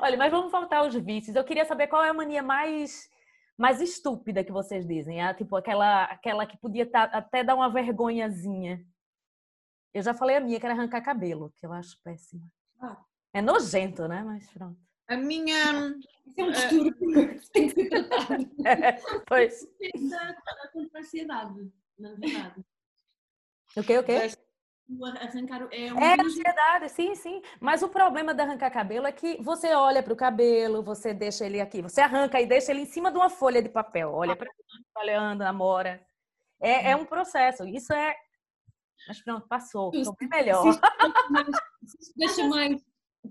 [0.00, 1.34] Olha, mas vamos voltar aos vícios.
[1.36, 3.08] Eu queria saber qual é a mania mais,
[3.56, 5.22] mais estúpida que vocês dizem.
[5.24, 8.84] É, tipo, aquela, aquela que podia tá- até dar uma vergonhazinha.
[9.94, 12.42] Eu já falei a minha, que era arrancar cabelo, que eu acho péssima.
[12.80, 12.96] Ah.
[13.32, 14.22] É nojento, né?
[14.22, 14.78] Mas pronto.
[15.08, 15.96] A minha.
[16.26, 16.94] Isso é um distúrbio
[17.40, 18.50] que tem que ser tratado.
[19.26, 19.66] pois.
[20.10, 22.64] Da, da contra a ansiedade, na verdade.
[23.76, 24.30] O quê, o quê?
[25.20, 27.42] Arrancar é um É ansiedade, sim, sim.
[27.60, 31.44] Mas o problema de arrancar cabelo é que você olha para o cabelo, você deixa
[31.44, 34.12] ele aqui, você arranca e deixa ele em cima de uma folha de papel.
[34.12, 34.50] Olha para
[34.96, 36.04] olhando, namora.
[36.60, 37.66] É, é um processo.
[37.66, 38.14] Isso é.
[39.06, 39.92] Mas pronto, passou.
[39.92, 40.64] Ficou bem melhor.
[42.16, 42.82] Deixa mais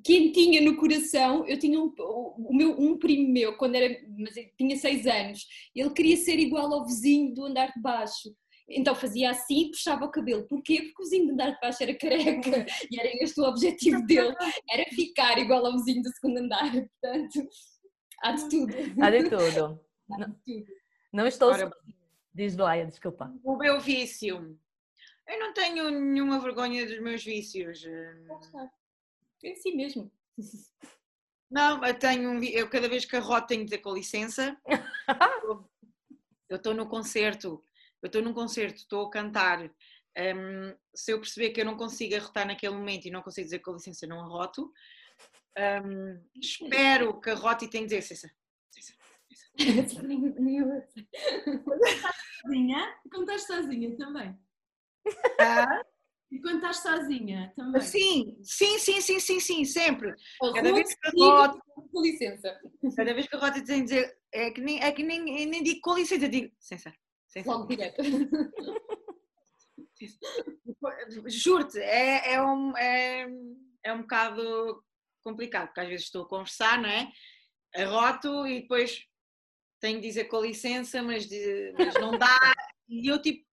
[0.04, 1.46] quentinha no coração.
[1.48, 5.46] Eu tinha um, o meu, um primo meu, quando era, mas tinha seis anos,
[5.76, 8.34] ele queria ser igual ao vizinho do andar de baixo.
[8.70, 10.46] Então fazia assim e puxava o cabelo.
[10.48, 10.82] Porquê?
[10.82, 14.36] Porque o vizinho do andar de baixo era careca e era este o objetivo dele,
[14.70, 16.72] era ficar igual ao vizinho do segundo andar.
[17.02, 17.48] Portanto,
[18.22, 18.74] há de tudo.
[19.02, 19.80] Há de tudo.
[20.10, 20.66] Há de tudo.
[21.12, 21.50] Não estou.
[21.50, 21.70] Ora,
[22.34, 23.34] Diz Blaia, desculpa.
[23.44, 24.58] o meu vício.
[25.28, 27.84] Eu não tenho nenhuma vergonha dos meus vícios.
[29.44, 30.12] É assim mesmo.
[31.50, 32.44] Não, eu tenho um.
[32.44, 34.58] Eu cada vez que arroto tenho de dizer com licença.
[36.50, 37.62] Eu estou no concerto,
[38.02, 39.64] eu estou num concerto, estou a cantar.
[39.64, 43.60] hum, se eu perceber que eu não consigo arrotar naquele momento e não consigo dizer
[43.60, 44.72] com licença, não arroto.
[45.84, 48.34] Hum, espero que arrote e tenho de dizer licença.
[52.42, 54.40] sozinha e quando estás sozinha também.
[55.42, 55.84] Ah,
[56.30, 57.82] E quando estás sozinha também.
[57.82, 60.14] Sim, sim, sim, sim, sim, sim, sempre.
[60.54, 61.62] Cada vez que arroto,
[61.92, 62.60] Com licença.
[62.96, 64.18] cada vez que arroto, tenho de dizer.
[64.34, 66.94] É que nem, é que nem, eu nem digo com licença, eu digo licença.
[67.46, 68.02] Logo direto.
[71.28, 73.28] Juro-te, é, é, um, é,
[73.84, 74.84] é um bocado
[75.24, 77.12] complicado, porque às vezes estou a conversar, não é?
[77.76, 79.06] Arroto e depois
[79.80, 82.38] tenho de dizer com licença, mas, de- mas não dá.
[82.90, 83.46] E eu tipo,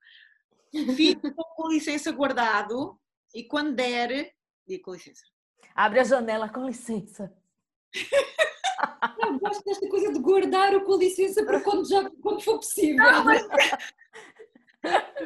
[0.94, 2.98] fico com licença guardado
[3.34, 4.34] e quando der,
[4.66, 5.24] digo com licença.
[5.74, 7.32] Abre a janela, com licença.
[9.20, 13.04] Eu gosto desta coisa de guardar o com licença para quando, já, quando for possível.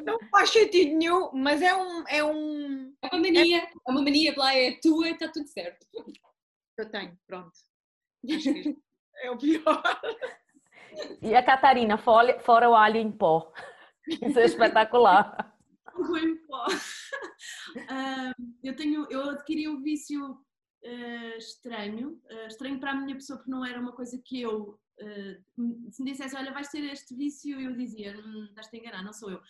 [0.05, 2.05] Não faz sentido nenhum, mas é um.
[2.09, 5.87] É um É uma mania, é uma mania, lá é tua e está tudo certo.
[6.77, 7.53] eu tenho, pronto.
[9.21, 9.83] É o pior.
[11.21, 13.53] E a Catarina, fora o alho em pó.
[14.09, 15.55] Isso é espetacular.
[15.87, 16.67] Água em pó.
[17.89, 18.33] Ah,
[18.63, 20.39] eu tenho, eu adquiri um vício
[20.85, 24.79] ah, estranho, ah, estranho para a minha pessoa porque não era uma coisa que eu
[25.01, 25.37] ah,
[25.91, 29.13] se me dissesse, olha, vais ter este vício, eu dizia, hum, estás-te a enganar, não
[29.13, 29.41] sou eu.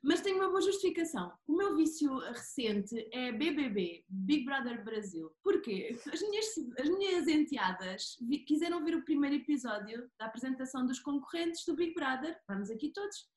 [0.00, 1.32] Mas tenho uma boa justificação.
[1.44, 5.28] O meu vício recente é BBB, Big Brother Brasil.
[5.42, 5.98] Porquê?
[6.12, 6.46] As minhas,
[6.78, 11.94] as minhas enteadas vi- quiseram ver o primeiro episódio da apresentação dos concorrentes do Big
[11.94, 13.28] Brother, vamos aqui todos,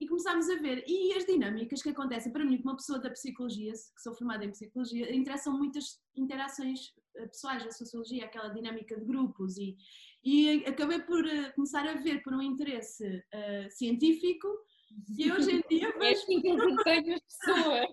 [0.00, 0.82] e começámos a ver.
[0.86, 4.44] E as dinâmicas que acontecem, para mim, como uma pessoa da psicologia, que sou formada
[4.44, 9.58] em psicologia, interessam muitas interações eh, pessoais da sociologia, aquela dinâmica de grupos.
[9.58, 9.76] E,
[10.24, 14.48] e acabei por eh, começar a ver por um interesse eh, científico.
[15.16, 16.26] E hoje em dia É vejo
[16.82, 17.86] tenho as pessoas.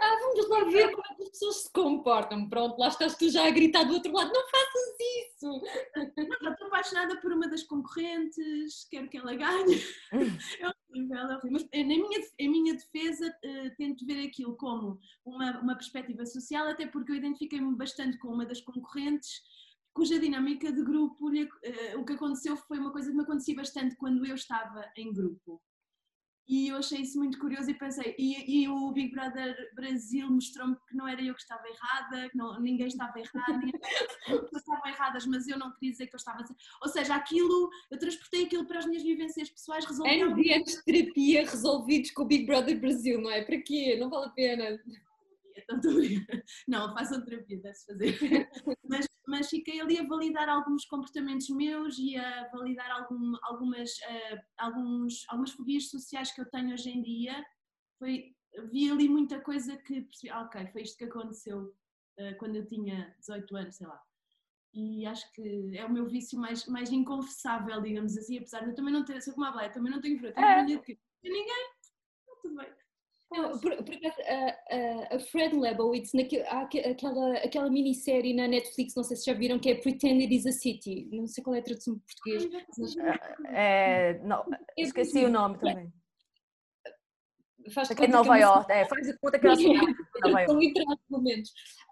[0.00, 2.48] Ah, vamos lá ver como é que as pessoas se comportam.
[2.48, 4.32] Pronto, lá estás tu já a gritar do outro lado.
[4.32, 5.62] Não faças isso!
[6.42, 9.80] Não, estou apaixonada por uma das concorrentes, quero que ela ganhe.
[10.90, 11.50] Horrível, é horrível.
[11.52, 16.66] Mas em minha, em minha defesa, uh, tento ver aquilo como uma, uma perspectiva social,
[16.66, 19.40] até porque eu identifiquei-me bastante com uma das concorrentes,
[19.92, 23.96] cuja dinâmica de grupo, uh, o que aconteceu foi uma coisa que me acontecia bastante
[23.96, 25.62] quando eu estava em grupo
[26.46, 30.76] e eu achei isso muito curioso e pensei, e, e o Big Brother Brasil mostrou-me
[30.88, 33.80] que não era eu que estava errada, que não, ninguém estava errado, ninguém
[34.54, 36.44] estavam erradas, mas eu não queria dizer que eu estava
[36.82, 40.22] Ou seja, aquilo, eu transportei aquilo para as minhas vivências pessoais, resolvi.
[40.22, 43.42] Ambientes de terapia resolvidos com o Big Brother Brasil, não é?
[43.42, 43.96] Para quê?
[43.98, 44.80] Não vale a pena.
[46.68, 48.18] Não, façam terapia, deve-se fazer.
[48.88, 54.40] Mas, mas fiquei ali a validar alguns comportamentos meus e a validar algum, algumas, uh,
[54.58, 57.44] alguns, algumas fobias sociais que eu tenho hoje em dia.
[57.98, 58.34] Foi,
[58.70, 61.74] vi ali muita coisa que percebi, ah, ok, foi isto que aconteceu
[62.20, 64.00] uh, quando eu tinha 18 anos, sei lá.
[64.74, 68.74] E acho que é o meu vício mais, mais inconfessável, digamos assim, apesar de eu
[68.74, 70.56] também não ter, sou como a Blaia, também não tenho fruta, é.
[70.58, 71.70] não tenho ninguém,
[72.42, 72.83] tudo bem.
[73.28, 79.02] Por, por acaso, a, a, Fred Lebowitz, naquele, há aquela, aquela minissérie na Netflix, não
[79.02, 81.08] sei se já viram, que é Pretend It Is a City.
[81.12, 82.48] Não sei qual é a tradução português.
[82.78, 82.94] Mas...
[83.48, 84.44] É, não,
[84.76, 85.92] esqueci o nome também.
[87.72, 89.56] Faz Aqui em Nova York, é, faz de conta que ela.
[90.46, 90.58] São
[91.10, 91.50] momentos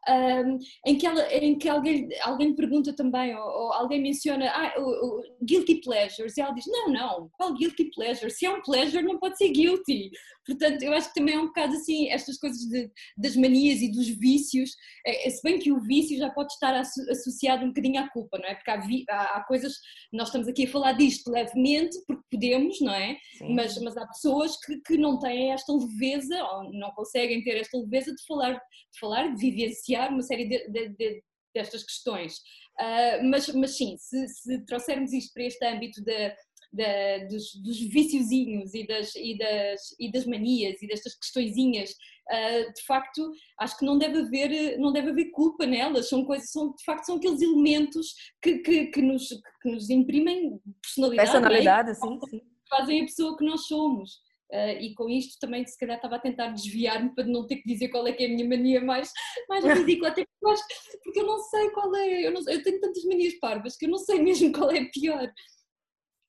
[0.08, 4.74] um, em que, ela, em que alguém, alguém pergunta também, ou, ou alguém menciona ah,
[4.78, 8.30] o, o, guilty pleasures, e ela diz: Não, não, qual guilty pleasure?
[8.30, 10.10] Se é um pleasure, não pode ser guilty.
[10.44, 13.92] Portanto, eu acho que também é um bocado assim, estas coisas de, das manias e
[13.92, 14.70] dos vícios,
[15.06, 18.38] é, é, se bem que o vício já pode estar associado um bocadinho à culpa,
[18.38, 18.56] não é?
[18.56, 19.74] Porque há, há, há coisas,
[20.12, 23.16] nós estamos aqui a falar disto levemente, porque podemos, não é?
[23.54, 27.78] Mas, mas há pessoas que, que não têm esta leveza, ou não conseguem ter esta
[27.78, 31.22] leveza de falar, de falar, de vivenciar uma série de, de, de,
[31.54, 32.38] destas questões.
[32.80, 36.34] Uh, mas, mas sim, se, se, trouxermos isto para este âmbito de,
[36.72, 42.72] de, dos, dos viciozinhos e das, e, das, e das manias e destas questõezinhas, uh,
[42.72, 46.74] de facto, acho que não deve haver, não deve haver culpa nelas, são coisas, são,
[46.74, 49.28] de facto, são aqueles elementos que, que, que, nos,
[49.60, 51.28] que nos imprimem personalidade.
[51.28, 51.32] É?
[51.32, 51.94] Personalidade, é?
[51.94, 52.40] sim, sim.
[52.70, 54.22] Fazem a pessoa que nós somos.
[54.52, 57.66] Uh, e com isto também se calhar estava a tentar desviar-me para não ter que
[57.66, 59.10] dizer qual é que é a minha mania mais,
[59.48, 60.62] mais ridícula, até porque eu, acho,
[61.02, 63.90] porque eu não sei qual é, eu, não, eu tenho tantas manias parvas que eu
[63.90, 65.32] não sei mesmo qual é a pior.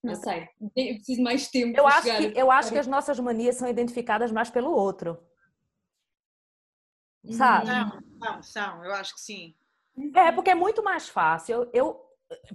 [0.02, 1.78] Não sei, eu preciso mais tempo.
[1.78, 5.18] Eu, acho que, eu acho que as nossas manias são identificadas mais pelo outro.
[7.30, 7.68] Sabe?
[7.68, 9.56] Não, não, são, eu acho que sim.
[10.16, 11.70] É, porque é muito mais fácil.
[11.74, 12.02] Eu,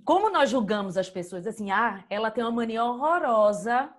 [0.05, 3.95] como nós julgamos as pessoas assim, ah, ela tem uma mania horrorosa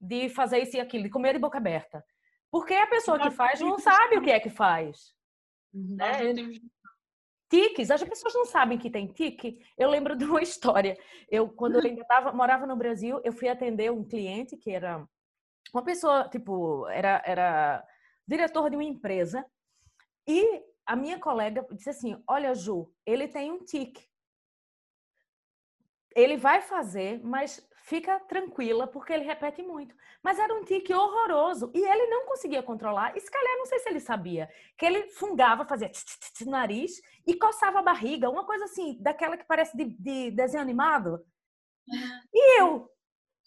[0.00, 2.04] de fazer isso e aquilo, de comer de boca aberta.
[2.50, 5.14] Porque a pessoa que faz não sabe o que é que faz.
[5.74, 5.96] Uhum.
[5.96, 6.34] Né?
[7.48, 9.58] Tiques, as pessoas não sabem que tem tique.
[9.78, 10.96] Eu lembro de uma história.
[11.28, 15.06] Eu, quando eu ainda tava, morava no Brasil, eu fui atender um cliente que era
[15.72, 17.86] uma pessoa, tipo, era, era
[18.26, 19.44] diretor de uma empresa.
[20.26, 24.08] E a minha colega disse assim: Olha, Ju, ele tem um tique.
[26.14, 29.94] Ele vai fazer, mas fica tranquila, porque ele repete muito.
[30.22, 33.16] Mas era um tique horroroso e ele não conseguia controlar.
[33.16, 36.40] E se calhar, não sei se ele sabia, que ele fungava, fazia tch, tch, tch,
[36.46, 41.24] nariz e coçava a barriga, uma coisa assim, daquela que parece de, de desenho animado.
[42.34, 42.90] E eu,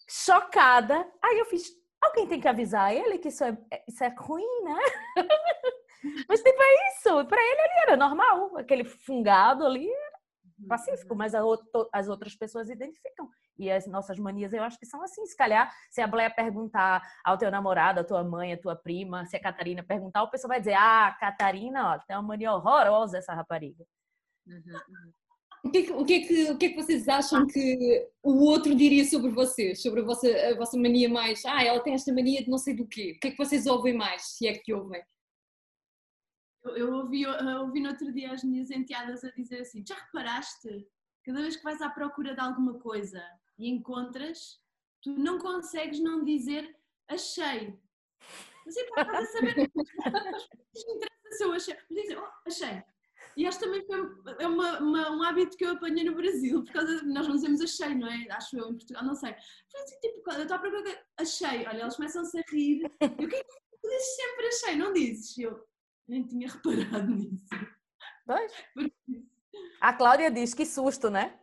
[0.08, 1.70] chocada, aí eu fiz,
[2.00, 4.80] alguém tem que avisar ele que isso é, isso é ruim, né?
[6.26, 7.26] Mas tipo, é isso.
[7.26, 9.86] Para ele ali era normal, aquele fungado ali
[10.66, 13.28] pacífico, mas as outras pessoas identificam.
[13.60, 15.26] E as nossas manias, eu acho que são assim.
[15.26, 19.26] Se calhar, se a Bleia perguntar ao teu namorado, à tua mãe, à tua prima,
[19.26, 23.18] se a Catarina perguntar, o pessoal vai dizer: Ah, Catarina, ó, tem uma mania horrorosa
[23.18, 23.84] essa rapariga.
[24.46, 25.12] Uhum, uhum.
[25.62, 28.08] O que, é que, o, que é que, o que é que vocês acham que
[28.22, 29.82] o outro diria sobre vocês?
[29.82, 31.44] Sobre a vossa, a vossa mania mais?
[31.44, 33.12] Ah, ela tem esta mania de não sei do quê.
[33.14, 35.02] O que é que vocês ouvem mais, se é que ouvem?
[36.64, 39.96] Eu, eu ouvi, eu ouvi no outro dia as minhas enteadas a dizer assim: já
[39.96, 40.88] reparaste?
[41.26, 43.22] Cada vez que vais à procura de alguma coisa
[43.60, 44.58] e encontras,
[45.02, 46.74] tu não consegues não dizer
[47.06, 47.78] achei.
[48.64, 49.70] Mas é para a saber.
[50.86, 51.74] Não interessa se eu achei.
[51.74, 52.82] Mas dizem, oh, achei.
[53.36, 53.98] E acho também foi
[54.38, 57.36] é uma, uma, um hábito que eu apanhei no Brasil, por causa de, nós não
[57.36, 58.26] dizemos achei, não é?
[58.30, 59.34] Acho eu em Portugal, não sei.
[59.70, 61.66] Foi assim, tipo, eu estou à procura, achei.
[61.66, 62.82] Olha, eles começam-se a rir.
[63.00, 64.76] Eu, o que é que tu dizes sempre achei?
[64.76, 65.38] Não dizes?
[65.38, 65.66] Eu
[66.08, 67.46] nem tinha reparado nisso.
[68.26, 68.52] Pois.
[69.80, 71.38] A Cláudia diz que susto, né?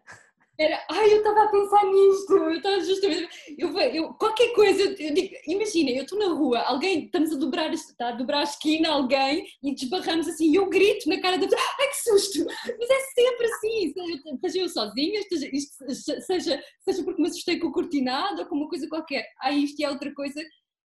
[0.60, 3.30] Era, ai, eu estava a pensar nisto, eu estava justamente.
[3.60, 7.72] Eu, eu, qualquer coisa, eu digo, imagina, eu estou na rua, alguém, estamos a dobrar,
[7.72, 11.48] está a dobrar a esquina, alguém, e desbarramos assim, e eu grito na cara da
[11.48, 12.46] pessoa, ai que susto!
[12.46, 13.94] Mas é sempre assim,
[14.42, 15.20] seja eu sozinha,
[15.54, 19.28] isto, seja, seja porque me assustei com o cortinado ou com uma coisa qualquer.
[19.40, 20.42] Há isto há outra coisa.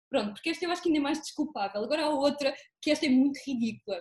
[0.08, 1.82] Pronto, porque esta eu acho que ainda é mais desculpável.
[1.82, 4.00] Agora há outra que esta é muito ridícula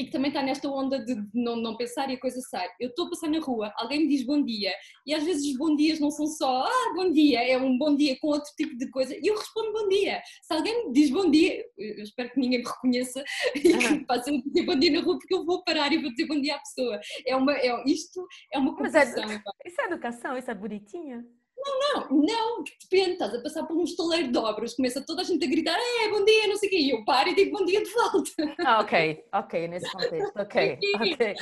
[0.00, 2.66] e que também está nesta onda de não, não pensar e a coisa sai.
[2.80, 4.72] Eu estou a passar na rua, alguém me diz bom dia,
[5.06, 7.94] e às vezes os bom dias não são só ah, bom dia, é um bom
[7.94, 10.22] dia com outro tipo de coisa, e eu respondo bom dia.
[10.42, 13.22] Se alguém me diz bom dia, eu espero que ninguém me reconheça
[13.54, 16.10] e que faça eu dizer bom dia na rua, porque eu vou parar e vou
[16.10, 16.98] dizer bom dia à pessoa.
[17.26, 21.39] É uma, é, isto é uma Mas é, isso é educação, isso é bonitinho.
[21.62, 25.24] Não, não, não, depende, estás a passar por um estaleiro de obras, começa toda a
[25.24, 27.58] gente a gritar, é, bom dia, não sei o quê, e eu paro e digo
[27.58, 28.30] bom dia de volta.
[28.64, 31.34] Ah, ok, ok, nesse contexto, ok, ok,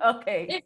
[0.00, 0.32] ok.
[0.48, 0.62] É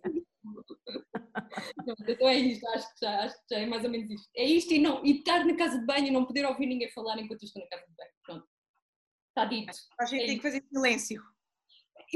[2.08, 4.28] então é isto, acho que, já, acho que já é mais ou menos isto.
[4.36, 6.90] É isto e, não, e estar na casa de banho e não poder ouvir ninguém
[6.90, 8.46] falar enquanto eu estou na casa de banho, pronto.
[9.28, 9.72] Está dito.
[9.98, 11.22] A gente é tem que fazer silêncio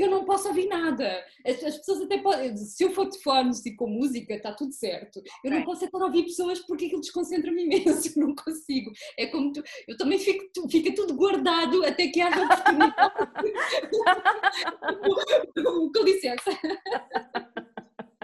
[0.03, 1.25] eu não posso ouvir nada.
[1.45, 4.73] As, as, pessoas até podem, se eu for de fones e com música, está tudo
[4.73, 5.23] certo.
[5.43, 8.91] Eu não posso estar a ouvir pessoas porque aquilo desconcentra-me imenso, eu não consigo.
[9.19, 12.95] É como tu, eu também fico, tu, fica tudo guardado até que haja oportunidade.
[15.93, 16.51] com licença.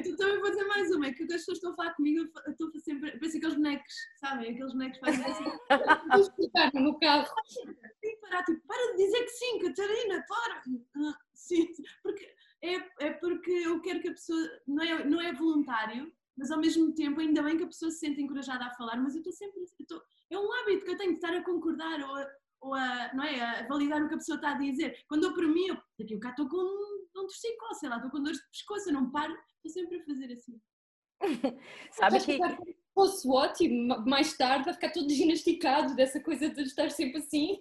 [0.08, 2.52] Eu também vou dizer mais uma, é que as pessoas estão a falar comigo, eu
[2.52, 4.52] estou sempre, parece aqueles bonecos, sabem?
[4.52, 5.44] Aqueles bonecos fazem assim.
[6.64, 7.26] Estou no carro.
[8.00, 10.62] Tem que parar, tipo, para de dizer que sim, Catarina, para!
[10.96, 11.68] Ah, sim,
[12.02, 12.74] porque é,
[13.06, 16.92] é porque eu quero que a pessoa, não é, não é voluntário, mas ao mesmo
[16.94, 19.60] tempo, ainda bem que a pessoa se sente encorajada a falar, mas eu estou sempre,
[19.60, 22.26] eu estou, é um hábito que eu tenho de estar a concordar ou a,
[22.62, 25.04] ou a, não é, a validar o que a pessoa está a dizer.
[25.08, 27.96] Quando eu para mim, eu, daqui a bocado estou com um, um torcicolo, sei lá,
[27.96, 30.60] estou com dores de pescoço, eu não paro, estou sempre a fazer assim.
[31.90, 32.38] Sabe que...
[32.94, 37.58] O SWAT e mais tarde vai ficar todo ginasticado dessa coisa de estar sempre assim.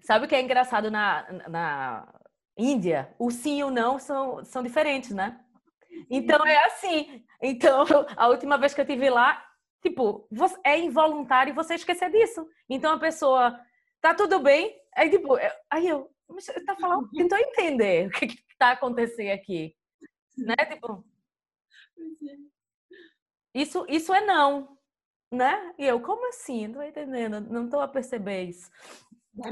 [0.00, 2.20] Sabe o que é engraçado na, na
[2.56, 3.14] Índia?
[3.18, 5.38] O sim e o não são, são diferentes, né?
[6.08, 7.22] Então é assim.
[7.42, 7.84] Então,
[8.16, 9.44] a última vez que eu estive lá,
[9.82, 10.26] tipo,
[10.64, 12.48] é involuntário você esquecer disso.
[12.66, 13.60] Então a pessoa,
[14.00, 14.74] tá tudo bem?
[14.96, 15.36] Aí, tipo,
[15.70, 19.74] aí eu, mas tá falando, tentou entender o que, que tá acontecendo aqui.
[20.36, 20.56] Né?
[20.70, 21.04] Tipo,
[21.98, 22.56] é.
[23.54, 24.76] Isso, isso é não,
[25.32, 25.74] né?
[25.78, 26.66] E eu, como assim?
[26.66, 28.70] Não tô entendendo, não estou a perceber isso.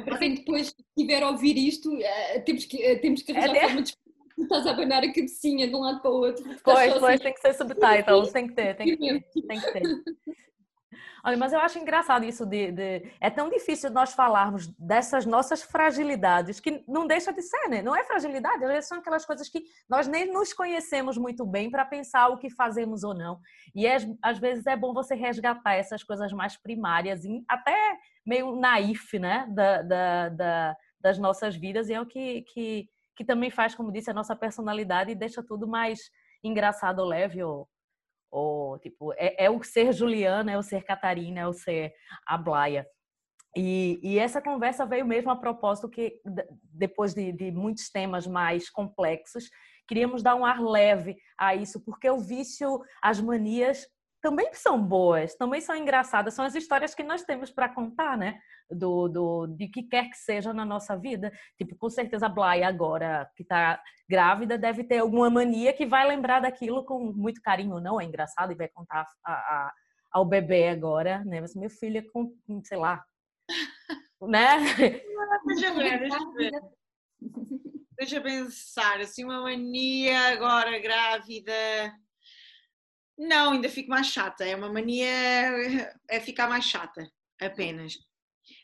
[0.05, 3.61] Para quem depois tiver a ouvir isto, é, temos que, é, temos que arranjar é,
[3.69, 3.97] forma de
[4.39, 6.45] estás a abanar a cabecinha de um lado para o outro.
[6.63, 7.23] Pois, pois, assim.
[7.23, 9.83] tem que ser subtitles, tem que ter, tem que ter, tem que ter.
[11.25, 15.63] Olha, mas eu acho engraçado isso de, de, É tão difícil nós falarmos dessas nossas
[15.63, 17.83] fragilidades, que não deixa de ser, né?
[17.83, 21.71] Não é fragilidade, às vezes são aquelas coisas que nós nem nos conhecemos muito bem
[21.71, 23.41] para pensar o que fazemos ou não.
[23.75, 29.19] E é, às vezes é bom você resgatar essas coisas mais primárias, até meio naif,
[29.19, 29.47] né?
[29.49, 33.93] Da, da, da, das nossas vidas, e é o que, que, que também faz, como
[33.93, 36.11] disse, a nossa personalidade e deixa tudo mais
[36.43, 37.69] engraçado, leve ou,
[38.35, 41.95] ou tipo, é, é, o ser Juliana, é o ser Catarina, é o ser
[42.26, 42.85] a Blaia.
[43.57, 46.20] E, e, essa conversa veio mesmo a propósito que,
[46.64, 49.49] depois de, de, muitos temas mais complexos,
[49.87, 53.87] queríamos dar um ar leve a isso, porque o vício, as manias
[54.25, 58.41] também são boas, também são engraçadas, são as histórias que nós temos para contar, né?
[58.70, 61.31] Do, do, de que quer que seja na nossa vida.
[61.59, 66.09] Tipo, com certeza a Blay agora, que está grávida, deve ter alguma mania que vai
[66.09, 68.01] lembrar daquilo com muito carinho, não?
[68.01, 69.72] É engraçado e vai contar a, a,
[70.11, 71.43] ao bebê agora, né?
[71.43, 73.05] Mas meu filho é com, sei lá,
[74.22, 74.57] né?
[75.47, 76.53] Deixa eu ver, deixa eu ver.
[77.97, 81.53] Deixa eu pensar, assim, uma mania agora grávida
[83.17, 84.45] não, ainda fico mais chata.
[84.45, 85.09] É uma mania,
[86.09, 87.09] é ficar mais chata,
[87.41, 87.97] apenas.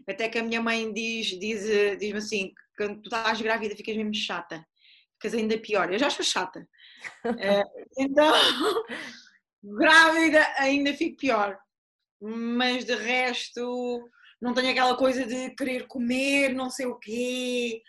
[0.09, 1.63] Até que a minha mãe diz, diz,
[1.99, 4.67] diz-me assim: quando tu estás grávida ficas mesmo chata,
[5.15, 5.93] ficas ainda pior.
[5.93, 6.67] Eu já estou chata.
[7.41, 7.65] Eh,
[7.97, 8.31] então,
[9.65, 11.59] grávida ainda fico pior.
[12.21, 14.07] Mas de resto,
[14.39, 17.81] não tenho aquela coisa de querer comer, não sei o quê.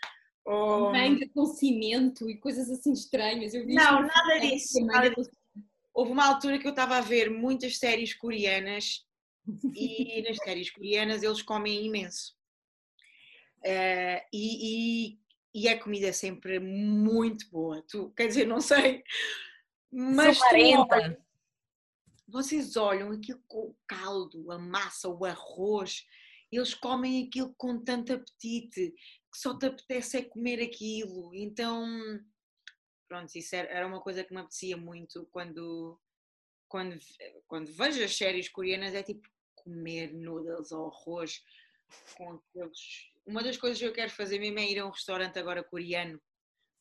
[0.46, 0.92] Ou...
[0.92, 3.52] Manga com cimento e coisas assim estranhas.
[3.52, 4.80] não, nada disso.
[4.86, 5.41] Nada disso
[5.94, 9.06] houve uma altura que eu estava a ver muitas séries coreanas
[9.74, 12.34] e nas séries coreanas eles comem imenso.
[13.64, 15.18] Uh, e, e,
[15.54, 17.82] e, a comida é sempre muito boa.
[17.88, 19.04] Tu, quer dizer, não sei,
[19.90, 21.16] mas tu,
[22.26, 26.04] vocês olham aquilo com o caldo, a massa, o arroz,
[26.50, 28.92] eles comem aquilo com tanto apetite
[29.32, 31.34] que só te apetece é comer aquilo.
[31.34, 31.86] Então
[33.12, 36.00] pronto, isso era uma coisa que me apetecia muito quando,
[36.66, 36.98] quando,
[37.46, 41.42] quando vejo as séries coreanas, é tipo comer noodles ou arroz
[42.16, 43.12] com aqueles.
[43.26, 46.18] Uma das coisas que eu quero fazer mesmo é ir a um restaurante agora coreano,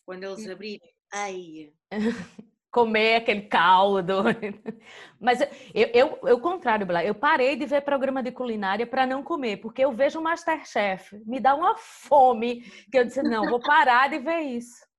[0.06, 0.52] quando eles hum.
[0.54, 0.96] abrirem.
[1.12, 1.74] Ai!
[2.72, 4.24] comer aquele caldo.
[5.20, 5.42] Mas
[5.74, 9.58] eu, eu, eu contrário, Blá, eu parei de ver programa de culinária para não comer,
[9.58, 14.10] porque eu vejo o Masterchef, me dá uma fome, que eu disse, não, vou parar
[14.10, 14.90] de ver isso.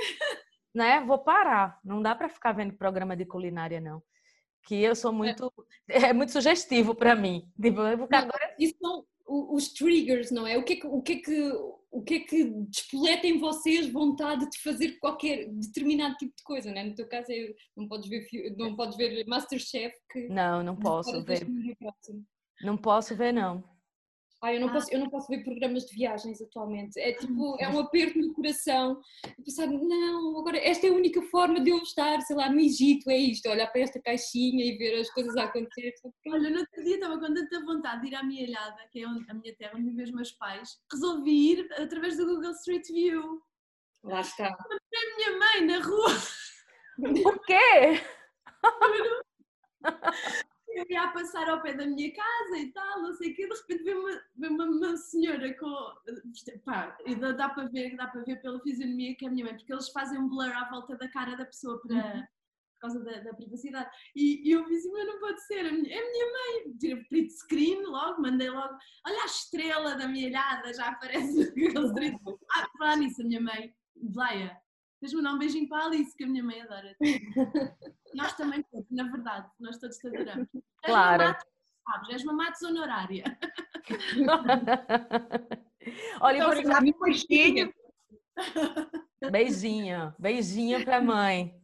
[0.74, 1.00] né?
[1.00, 1.78] Vou parar.
[1.84, 4.02] Não dá para ficar vendo programa de culinária, não.
[4.64, 5.52] Que eu sou muito.
[5.88, 7.50] É, é muito sugestivo para mim.
[7.60, 8.54] Tipo, agora...
[8.58, 10.58] Isso são os triggers, não é?
[10.58, 11.52] O que é que, o que, é que,
[11.90, 16.72] o que, é que despoleta em vocês vontade de fazer qualquer determinado tipo de coisa,
[16.72, 16.82] né?
[16.82, 18.26] No teu caso, é, não podes ver,
[18.56, 19.94] não podes ver Masterchef.
[20.10, 21.46] Que não, não posso ver.
[22.62, 23.62] Não posso ver, não.
[24.42, 26.98] Ah, eu não, posso, eu não posso ver programas de viagens atualmente.
[26.98, 28.98] É tipo, é um aperto no coração.
[29.44, 33.10] Pensar, não, agora esta é a única forma de eu estar, sei lá, no Egito,
[33.10, 35.92] é isto, olhar para esta caixinha e ver as coisas a acontecer.
[36.28, 39.04] Olha, no outro dia estava com tanta vontade de ir à minha ilhada, que é
[39.04, 43.42] a minha terra, onde vivem os meus pais, resolvi ir através do Google Street View.
[44.02, 44.48] Lá está.
[44.48, 46.10] Encontrei a minha mãe na rua.
[47.22, 48.00] Por quê?
[50.74, 53.54] Eu ia passar ao pé da minha casa e tal, não sei o quê, de
[53.54, 55.94] repente vê uma, uma, uma senhora com.
[56.64, 59.44] Pá, e dá, dá, para ver, dá para ver pela fisionomia que é a minha
[59.44, 62.20] mãe, porque eles fazem um blur à volta da cara da pessoa para, uhum.
[62.20, 63.90] por causa da, da privacidade.
[64.14, 66.76] E, e, eu assim, mas não pode ser, a minha, é a minha mãe.
[66.78, 72.38] Tira print screen logo, mandei logo, olha a estrela da minha ilhada, já aparece no.
[72.54, 74.56] Ah, falar nisso, a minha mãe, Blaia,
[75.00, 76.94] Tens-me dar um beijinho para a Alice, que a minha mãe adora.
[78.14, 80.46] nós também todos, na verdade, nós todos te adoramos.
[80.82, 81.22] Claro.
[81.22, 81.42] És
[81.82, 83.38] sabes, és uma matos honorária.
[86.20, 86.58] Olha, então, você...
[86.58, 87.72] obrigada, beijinho.
[89.30, 91.59] Beijinho, beijinho para a mãe.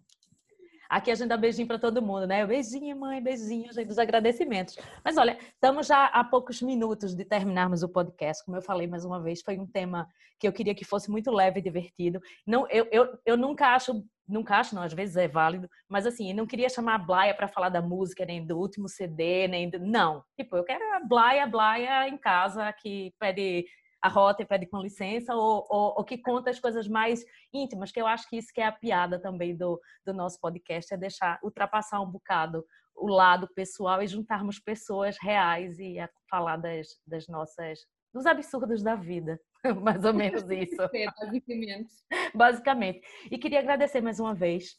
[0.88, 2.46] Aqui a gente dá beijinho para todo mundo, né?
[2.46, 4.76] Beijinho, mãe, beijinho, gente, dos agradecimentos.
[5.04, 8.44] Mas olha, estamos já a poucos minutos de terminarmos o podcast.
[8.44, 10.08] Como eu falei mais uma vez, foi um tema
[10.38, 12.20] que eu queria que fosse muito leve e divertido.
[12.46, 16.32] Não, eu, eu, eu nunca acho, nunca acho, não, às vezes é válido, mas assim,
[16.32, 19.78] não queria chamar a Blaia para falar da música, nem do último CD, nem do,
[19.78, 20.22] não.
[20.38, 23.66] Tipo, eu quero a Blaia, Blaia em casa que pede
[24.06, 27.90] a rota e pede com licença, ou, ou, ou, que conta as coisas mais íntimas,
[27.90, 30.96] que eu acho que isso que é a piada também do, do nosso podcast, é
[30.96, 35.96] deixar, ultrapassar um bocado o lado pessoal e juntarmos pessoas reais e
[36.30, 37.80] falar das, das nossas,
[38.14, 39.38] dos absurdos da vida,
[39.82, 40.82] mais ou menos isso.
[40.94, 41.94] É, basicamente.
[42.34, 43.00] Basicamente.
[43.30, 44.76] E queria agradecer mais uma vez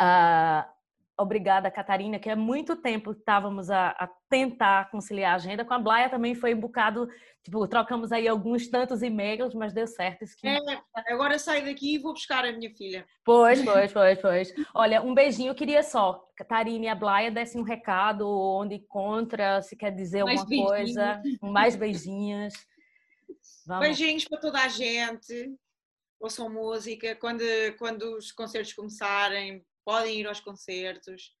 [0.00, 0.68] a,
[1.18, 5.64] Obrigada, Catarina, que há muito tempo estávamos a, a, tentar conciliar a agenda.
[5.64, 7.08] Com a Blaia também foi um bocado,
[7.42, 10.24] tipo, trocamos aí alguns tantos e-mails, mas deu certo.
[10.24, 10.46] Isso que...
[10.46, 10.58] é,
[11.08, 13.06] agora saio daqui e vou buscar a minha filha.
[13.24, 14.54] Pois, pois, pois, pois.
[14.74, 19.62] Olha, um beijinho, eu queria só, Catarina e a Blaia dessem um recado, onde encontra,
[19.62, 20.94] se quer dizer mais alguma beijinhos.
[20.94, 22.54] coisa, mais beijinhos.
[23.66, 23.86] Vamos.
[23.86, 25.56] Beijinhos para toda a gente,
[26.20, 27.42] ouçam música, quando,
[27.78, 31.32] quando os concertos começarem, podem ir aos concertos,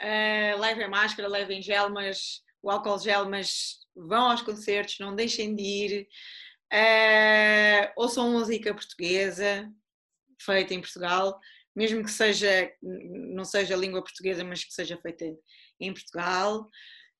[0.00, 5.54] uh, levem máscara, levem gel, mas o álcool gel, mas vão aos concertos, não deixem
[5.56, 6.08] de ir.
[6.72, 9.68] Uh, ouçam música portuguesa,
[10.40, 11.36] feita em Portugal,
[11.74, 15.24] mesmo que seja, não seja língua portuguesa, mas que seja feita
[15.80, 16.68] em Portugal.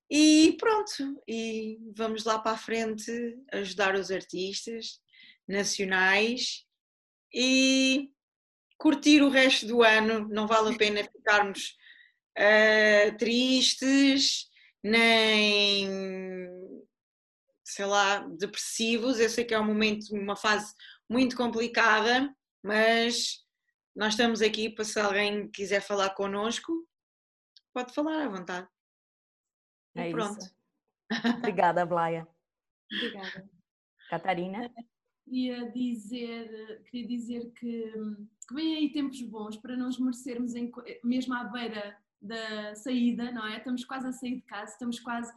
[0.09, 3.11] E pronto, e vamos lá para a frente
[3.53, 5.01] ajudar os artistas
[5.49, 6.65] nacionais
[7.33, 8.11] e
[8.81, 11.77] curtir o resto do ano, não vale a pena ficarmos
[12.39, 14.49] uh, tristes,
[14.83, 15.87] nem
[17.63, 19.21] sei lá, depressivos.
[19.21, 20.75] Eu sei que é um momento, uma fase
[21.09, 23.45] muito complicada, mas
[23.95, 26.73] nós estamos aqui para se alguém quiser falar connosco,
[27.75, 28.67] pode falar à vontade.
[29.95, 30.41] É e pronto.
[30.41, 30.55] Isso.
[31.37, 32.27] Obrigada, Blaia.
[32.91, 33.51] Obrigada.
[34.09, 34.73] Catarina?
[35.31, 37.93] Queria dizer, queria dizer que
[38.51, 40.73] que vêm aí tempos bons para não esmorecermos em,
[41.05, 43.59] mesmo à beira da saída, não é?
[43.59, 45.33] Estamos quase a sair de casa, estamos quase.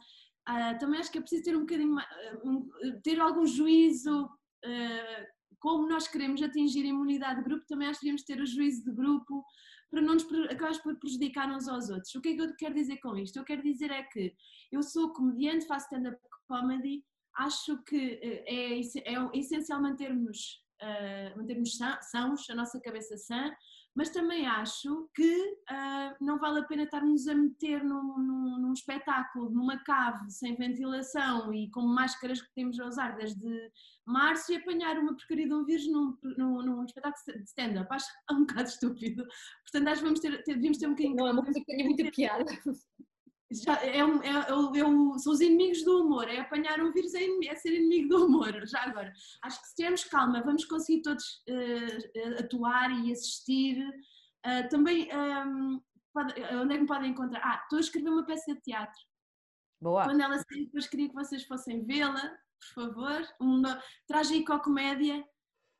[0.48, 1.96] Uh, também acho que é preciso ter um bocadinho
[2.44, 2.68] um,
[3.04, 5.26] ter algum juízo uh,
[5.60, 8.84] como nós queremos atingir a imunidade de grupo, também acho que devemos ter o juízo
[8.84, 9.44] de grupo
[9.90, 12.12] para não nos acabar por prejudicar uns aos outros.
[12.16, 13.38] O que é que eu quero dizer com isto?
[13.38, 14.34] Eu quero dizer é que
[14.72, 16.18] eu sou comediante, faço stand-up
[16.48, 17.04] comedy,
[17.36, 21.78] acho que eh, é, é essencial mantermos uh, mantermos
[22.10, 23.52] sãos, a nossa cabeça sã,
[23.94, 25.36] mas também acho que
[25.70, 30.56] uh, não vale a pena estarmos a meter num, num, num, espetáculo, numa cave, sem
[30.56, 33.70] ventilação e com máscaras que temos a usar desde
[34.04, 37.86] março e apanhar uma porcaria de um vírus num, num, num espetáculo de stand-up.
[37.88, 39.24] Acho um bocado estúpido.
[39.62, 41.16] Portanto, acho que vamos ter, ter, devíamos ter um bocadinho.
[41.16, 42.44] Não, é uma coisa que tenha muita piada.
[43.62, 47.14] Já, é, um, é, é, é são os inimigos do humor, é apanhar um vírus,
[47.14, 49.12] é, é, ser inimigo do humor, já agora.
[49.42, 53.78] Acho que se tivermos calma, vamos conseguir todos uh, atuar e assistir
[54.44, 55.80] Uh, também, um,
[56.12, 57.40] pode, onde é que me podem encontrar?
[57.42, 59.00] Ah, estou a escrever uma peça de teatro.
[59.80, 60.04] Boa.
[60.04, 63.26] Quando ela sair, depois queria que vocês fossem vê-la, por favor.
[63.40, 65.24] Uma tragicomédia,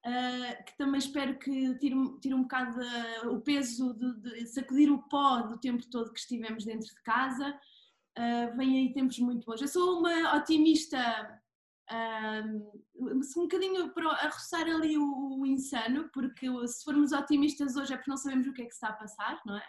[0.05, 4.91] uh, que também espero que tire, tire um bocado de, o peso de, de, sacudir
[4.91, 7.59] o pó do tempo todo que estivemos dentro de casa.
[8.17, 9.61] Uh, vem aí tempos muito bons.
[9.61, 10.99] Eu sou uma otimista
[12.97, 17.97] um, um bocadinho a roçar ali o, o, insano, porque se formos otimistas hoje é
[17.97, 19.67] porque não sabemos o que é que está a passar, não é?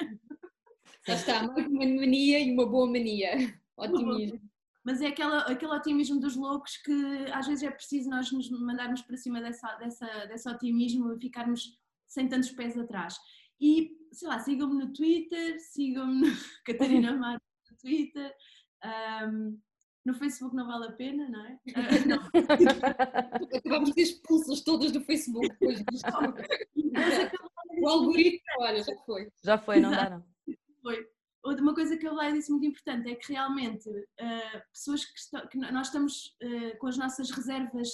[1.07, 3.31] Já está, uma mania e uma boa mania.
[3.77, 4.39] Otimismo.
[4.85, 6.93] Mas é aquela, aquele otimismo dos loucos que
[7.33, 11.75] às vezes é preciso nós nos mandarmos para cima dessa, dessa, desse otimismo e ficarmos
[12.07, 13.17] sem tantos pés atrás.
[13.59, 18.31] E, sei lá, sigam-me no Twitter, sigam-me no Catarina Mato no Twitter.
[19.27, 19.59] Um,
[20.05, 21.59] no Facebook não vale a pena, não é?
[21.67, 23.57] Uh, não.
[23.57, 26.07] Acabamos de ser expulsas todas do Facebook depois disto.
[27.81, 29.31] o algoritmo, olha, já foi.
[29.43, 30.23] Já foi, não dá não.
[30.83, 31.14] Foi.
[31.45, 35.47] Uma coisa que eu Leia disse muito importante é que realmente uh, pessoas que, estão,
[35.47, 37.87] que, nós estamos uh, com as nossas reservas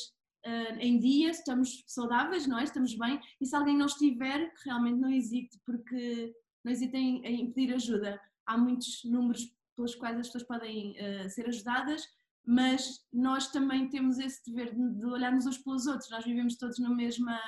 [0.45, 2.63] uh, em dia, estamos saudáveis, não é?
[2.63, 6.33] Estamos bem, e se alguém não estiver, realmente não hesite, porque
[6.63, 8.21] não hesitem em pedir ajuda.
[8.45, 10.95] Há muitos números pelos quais as pessoas podem
[11.29, 12.07] ser ajudadas,
[12.45, 16.95] mas nós também temos esse dever de, olharmos uns pelos outros, nós vivemos todos no
[16.95, 17.39] mesma.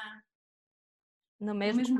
[1.39, 1.99] No mesmo, no mesmo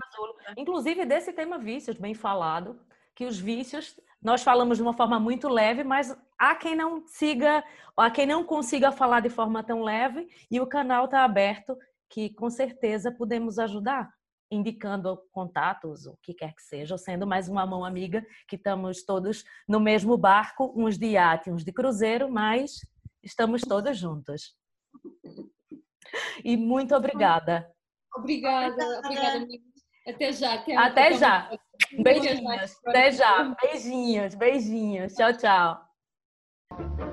[0.58, 2.80] Inclusive desse tema vícios, bem falado,
[3.16, 7.64] que os vícios, nós falamos de uma forma muito leve, mas há quem não siga,
[7.96, 11.78] há quem não consiga falar de forma tão leve, e o canal está aberto,
[12.10, 14.10] que com certeza podemos ajudar
[14.54, 19.04] indicando contatos, o que quer que seja, ou sendo mais uma mão amiga, que estamos
[19.04, 22.80] todos no mesmo barco, uns de iate, uns de cruzeiro, mas
[23.24, 24.56] estamos todos juntos.
[26.44, 27.68] E muito obrigada.
[28.16, 29.48] Obrigada, obrigada,
[30.08, 30.54] Até já.
[30.54, 31.50] Até, até já.
[32.02, 32.78] Beijinhos.
[32.86, 33.56] Até já.
[33.62, 35.14] Beijinhos, beijinhos.
[35.14, 37.13] Tchau, tchau.